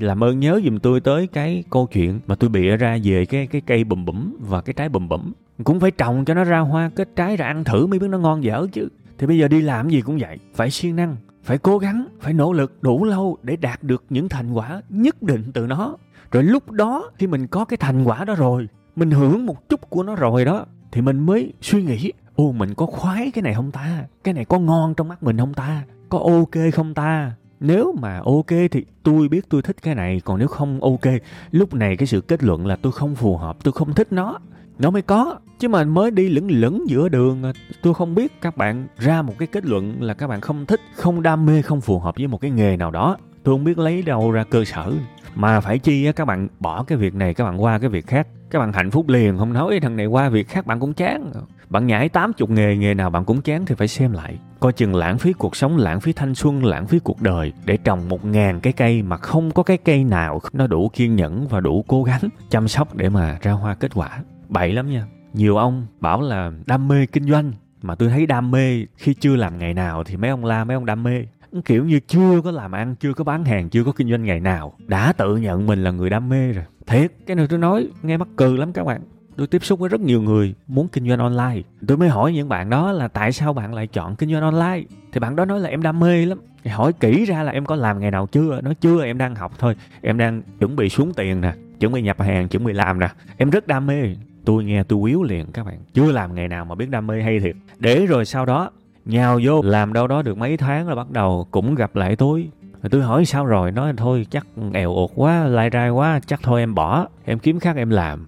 làm 0.00 0.24
ơn 0.24 0.40
nhớ 0.40 0.60
giùm 0.64 0.78
tôi 0.78 1.00
tới 1.00 1.26
cái 1.26 1.64
câu 1.70 1.86
chuyện 1.86 2.20
mà 2.26 2.34
tôi 2.34 2.50
bịa 2.50 2.76
ra 2.76 2.98
về 3.04 3.26
cái 3.26 3.46
cái 3.46 3.60
cây 3.66 3.84
bùm 3.84 4.04
bẩm 4.04 4.36
và 4.40 4.60
cái 4.60 4.74
trái 4.74 4.88
bùm 4.88 5.08
bẩm 5.08 5.32
cũng 5.64 5.80
phải 5.80 5.90
trồng 5.90 6.24
cho 6.24 6.34
nó 6.34 6.44
ra 6.44 6.58
hoa 6.58 6.90
kết 6.94 7.08
trái 7.16 7.36
ra 7.36 7.46
ăn 7.46 7.64
thử 7.64 7.86
mới 7.86 7.98
biết 7.98 8.08
nó 8.10 8.18
ngon 8.18 8.44
dở 8.44 8.66
chứ. 8.72 8.88
Thì 9.18 9.26
bây 9.26 9.38
giờ 9.38 9.48
đi 9.48 9.60
làm 9.60 9.88
gì 9.88 10.00
cũng 10.00 10.18
vậy, 10.18 10.38
phải 10.54 10.70
siêng 10.70 10.96
năng 10.96 11.16
phải 11.46 11.58
cố 11.58 11.78
gắng, 11.78 12.06
phải 12.20 12.32
nỗ 12.32 12.52
lực 12.52 12.82
đủ 12.82 13.04
lâu 13.04 13.38
để 13.42 13.56
đạt 13.56 13.82
được 13.82 14.04
những 14.10 14.28
thành 14.28 14.52
quả 14.52 14.82
nhất 14.88 15.22
định 15.22 15.42
từ 15.54 15.66
nó. 15.66 15.96
Rồi 16.32 16.42
lúc 16.42 16.70
đó 16.70 17.10
khi 17.18 17.26
mình 17.26 17.46
có 17.46 17.64
cái 17.64 17.76
thành 17.76 18.04
quả 18.04 18.24
đó 18.24 18.34
rồi, 18.34 18.68
mình 18.96 19.10
hưởng 19.10 19.46
một 19.46 19.68
chút 19.68 19.90
của 19.90 20.02
nó 20.02 20.14
rồi 20.14 20.44
đó, 20.44 20.66
thì 20.92 21.00
mình 21.00 21.18
mới 21.18 21.52
suy 21.60 21.82
nghĩ, 21.82 22.12
ô, 22.34 22.52
mình 22.52 22.74
có 22.74 22.86
khoái 22.86 23.30
cái 23.30 23.42
này 23.42 23.54
không 23.54 23.70
ta? 23.70 24.04
Cái 24.24 24.34
này 24.34 24.44
có 24.44 24.58
ngon 24.58 24.94
trong 24.94 25.08
mắt 25.08 25.22
mình 25.22 25.38
không 25.38 25.54
ta? 25.54 25.82
Có 26.08 26.18
ok 26.18 26.72
không 26.74 26.94
ta? 26.94 27.32
Nếu 27.60 27.94
mà 28.00 28.20
ok 28.24 28.70
thì 28.70 28.84
tôi 29.02 29.28
biết 29.28 29.48
tôi 29.48 29.62
thích 29.62 29.76
cái 29.82 29.94
này, 29.94 30.20
còn 30.24 30.38
nếu 30.38 30.48
không 30.48 30.80
ok, 30.80 31.12
lúc 31.50 31.74
này 31.74 31.96
cái 31.96 32.06
sự 32.06 32.20
kết 32.20 32.44
luận 32.44 32.66
là 32.66 32.76
tôi 32.76 32.92
không 32.92 33.14
phù 33.14 33.36
hợp, 33.36 33.56
tôi 33.64 33.72
không 33.72 33.94
thích 33.94 34.12
nó 34.12 34.38
nó 34.78 34.90
mới 34.90 35.02
có, 35.02 35.38
chứ 35.58 35.68
mà 35.68 35.84
mới 35.84 36.10
đi 36.10 36.28
lững 36.28 36.50
lững 36.50 36.84
giữa 36.88 37.08
đường. 37.08 37.52
Tôi 37.82 37.94
không 37.94 38.14
biết 38.14 38.40
các 38.40 38.56
bạn 38.56 38.86
ra 38.98 39.22
một 39.22 39.34
cái 39.38 39.48
kết 39.52 39.64
luận 39.64 40.02
là 40.02 40.14
các 40.14 40.26
bạn 40.26 40.40
không 40.40 40.66
thích, 40.66 40.80
không 40.94 41.22
đam 41.22 41.46
mê, 41.46 41.62
không 41.62 41.80
phù 41.80 41.98
hợp 41.98 42.14
với 42.18 42.26
một 42.26 42.40
cái 42.40 42.50
nghề 42.50 42.76
nào 42.76 42.90
đó. 42.90 43.16
Tôi 43.42 43.54
không 43.54 43.64
biết 43.64 43.78
lấy 43.78 44.02
đâu 44.02 44.30
ra 44.30 44.44
cơ 44.44 44.64
sở. 44.64 44.92
Mà 45.34 45.60
phải 45.60 45.78
chi 45.78 46.06
á, 46.06 46.12
các 46.12 46.24
bạn 46.24 46.48
bỏ 46.60 46.82
cái 46.82 46.98
việc 46.98 47.14
này, 47.14 47.34
các 47.34 47.44
bạn 47.44 47.62
qua 47.62 47.78
cái 47.78 47.90
việc 47.90 48.06
khác. 48.06 48.28
Các 48.50 48.58
bạn 48.58 48.72
hạnh 48.72 48.90
phúc 48.90 49.08
liền, 49.08 49.38
không 49.38 49.52
nói 49.52 49.80
thằng 49.82 49.96
này 49.96 50.06
qua 50.06 50.28
việc 50.28 50.48
khác 50.48 50.66
bạn 50.66 50.80
cũng 50.80 50.94
chán. 50.94 51.32
Bạn 51.68 51.86
nhảy 51.86 52.08
80 52.08 52.48
nghề 52.48 52.76
nghề 52.76 52.94
nào 52.94 53.10
bạn 53.10 53.24
cũng 53.24 53.42
chán 53.42 53.66
thì 53.66 53.74
phải 53.74 53.88
xem 53.88 54.12
lại. 54.12 54.38
Coi 54.60 54.72
chừng 54.72 54.94
lãng 54.94 55.18
phí 55.18 55.32
cuộc 55.32 55.56
sống, 55.56 55.76
lãng 55.76 56.00
phí 56.00 56.12
thanh 56.12 56.34
xuân, 56.34 56.64
lãng 56.64 56.86
phí 56.86 56.98
cuộc 56.98 57.22
đời 57.22 57.52
để 57.64 57.76
trồng 57.76 58.08
một 58.08 58.24
ngàn 58.24 58.60
cái 58.60 58.72
cây 58.72 59.02
mà 59.02 59.16
không 59.16 59.50
có 59.50 59.62
cái 59.62 59.76
cây 59.76 60.04
nào 60.04 60.40
nó 60.52 60.66
đủ 60.66 60.90
kiên 60.92 61.16
nhẫn 61.16 61.46
và 61.48 61.60
đủ 61.60 61.84
cố 61.88 62.02
gắng 62.02 62.20
chăm 62.50 62.68
sóc 62.68 62.94
để 62.94 63.08
mà 63.08 63.38
ra 63.42 63.52
hoa 63.52 63.74
kết 63.74 63.94
quả 63.94 64.18
bậy 64.48 64.72
lắm 64.72 64.90
nha. 64.90 65.04
Nhiều 65.32 65.56
ông 65.56 65.86
bảo 66.00 66.20
là 66.20 66.52
đam 66.66 66.88
mê 66.88 67.06
kinh 67.06 67.24
doanh, 67.30 67.52
mà 67.82 67.94
tôi 67.94 68.08
thấy 68.08 68.26
đam 68.26 68.50
mê 68.50 68.86
khi 68.96 69.14
chưa 69.14 69.36
làm 69.36 69.58
ngày 69.58 69.74
nào 69.74 70.04
thì 70.04 70.16
mấy 70.16 70.30
ông 70.30 70.44
la 70.44 70.64
mấy 70.64 70.74
ông 70.74 70.86
đam 70.86 71.02
mê. 71.02 71.24
Kiểu 71.64 71.84
như 71.84 72.00
chưa 72.00 72.40
có 72.44 72.50
làm 72.50 72.72
ăn, 72.72 72.94
chưa 73.00 73.12
có 73.12 73.24
bán 73.24 73.44
hàng, 73.44 73.68
chưa 73.68 73.84
có 73.84 73.92
kinh 73.92 74.10
doanh 74.10 74.24
ngày 74.24 74.40
nào, 74.40 74.74
đã 74.86 75.12
tự 75.12 75.36
nhận 75.36 75.66
mình 75.66 75.84
là 75.84 75.90
người 75.90 76.10
đam 76.10 76.28
mê 76.28 76.52
rồi. 76.52 76.64
Thiệt, 76.86 77.12
cái 77.26 77.36
này 77.36 77.46
tôi 77.50 77.58
nói 77.58 77.88
nghe 78.02 78.16
mắc 78.16 78.28
cười 78.36 78.58
lắm 78.58 78.72
các 78.72 78.84
bạn. 78.84 79.00
Tôi 79.36 79.46
tiếp 79.46 79.64
xúc 79.64 79.80
với 79.80 79.88
rất 79.88 80.00
nhiều 80.00 80.22
người 80.22 80.54
muốn 80.66 80.88
kinh 80.88 81.08
doanh 81.08 81.18
online. 81.18 81.62
Tôi 81.86 81.96
mới 81.96 82.08
hỏi 82.08 82.32
những 82.32 82.48
bạn 82.48 82.70
đó 82.70 82.92
là 82.92 83.08
tại 83.08 83.32
sao 83.32 83.52
bạn 83.52 83.74
lại 83.74 83.86
chọn 83.86 84.16
kinh 84.16 84.32
doanh 84.32 84.42
online? 84.42 84.82
Thì 85.12 85.20
bạn 85.20 85.36
đó 85.36 85.44
nói 85.44 85.60
là 85.60 85.68
em 85.68 85.82
đam 85.82 86.00
mê 86.00 86.26
lắm. 86.26 86.38
Thì 86.64 86.70
hỏi 86.70 86.92
kỹ 86.92 87.24
ra 87.24 87.42
là 87.42 87.52
em 87.52 87.64
có 87.64 87.76
làm 87.76 88.00
ngày 88.00 88.10
nào 88.10 88.26
chưa? 88.26 88.60
Nói 88.60 88.74
chưa, 88.74 89.04
em 89.04 89.18
đang 89.18 89.34
học 89.34 89.52
thôi. 89.58 89.76
Em 90.00 90.18
đang 90.18 90.42
chuẩn 90.58 90.76
bị 90.76 90.88
xuống 90.88 91.12
tiền 91.14 91.40
nè, 91.40 91.54
chuẩn 91.80 91.92
bị 91.92 92.02
nhập 92.02 92.20
hàng, 92.20 92.48
chuẩn 92.48 92.64
bị 92.64 92.72
làm 92.72 93.00
nè. 93.00 93.08
Em 93.36 93.50
rất 93.50 93.66
đam 93.66 93.86
mê 93.86 94.14
tôi 94.46 94.64
nghe 94.64 94.82
tôi 94.82 94.98
quýu 95.02 95.22
liền 95.22 95.46
các 95.52 95.66
bạn. 95.66 95.78
Chưa 95.94 96.12
làm 96.12 96.34
ngày 96.34 96.48
nào 96.48 96.64
mà 96.64 96.74
biết 96.74 96.90
đam 96.90 97.06
mê 97.06 97.22
hay 97.22 97.40
thiệt. 97.40 97.56
Để 97.78 98.06
rồi 98.06 98.24
sau 98.24 98.46
đó, 98.46 98.70
nhào 99.04 99.40
vô 99.42 99.62
làm 99.62 99.92
đâu 99.92 100.06
đó 100.06 100.22
được 100.22 100.38
mấy 100.38 100.56
tháng 100.56 100.88
là 100.88 100.94
bắt 100.94 101.10
đầu 101.10 101.46
cũng 101.50 101.74
gặp 101.74 101.96
lại 101.96 102.16
tôi. 102.16 102.48
Rồi 102.82 102.90
tôi 102.90 103.02
hỏi 103.02 103.24
sao 103.24 103.46
rồi? 103.46 103.72
Nói 103.72 103.92
thôi, 103.96 104.26
chắc 104.30 104.46
èo 104.72 104.94
ột 104.94 105.10
quá, 105.14 105.44
lai 105.44 105.70
rai 105.72 105.90
quá, 105.90 106.20
chắc 106.26 106.40
thôi 106.42 106.60
em 106.60 106.74
bỏ. 106.74 107.06
Em 107.24 107.38
kiếm 107.38 107.60
khác 107.60 107.76
em 107.76 107.90
làm. 107.90 108.26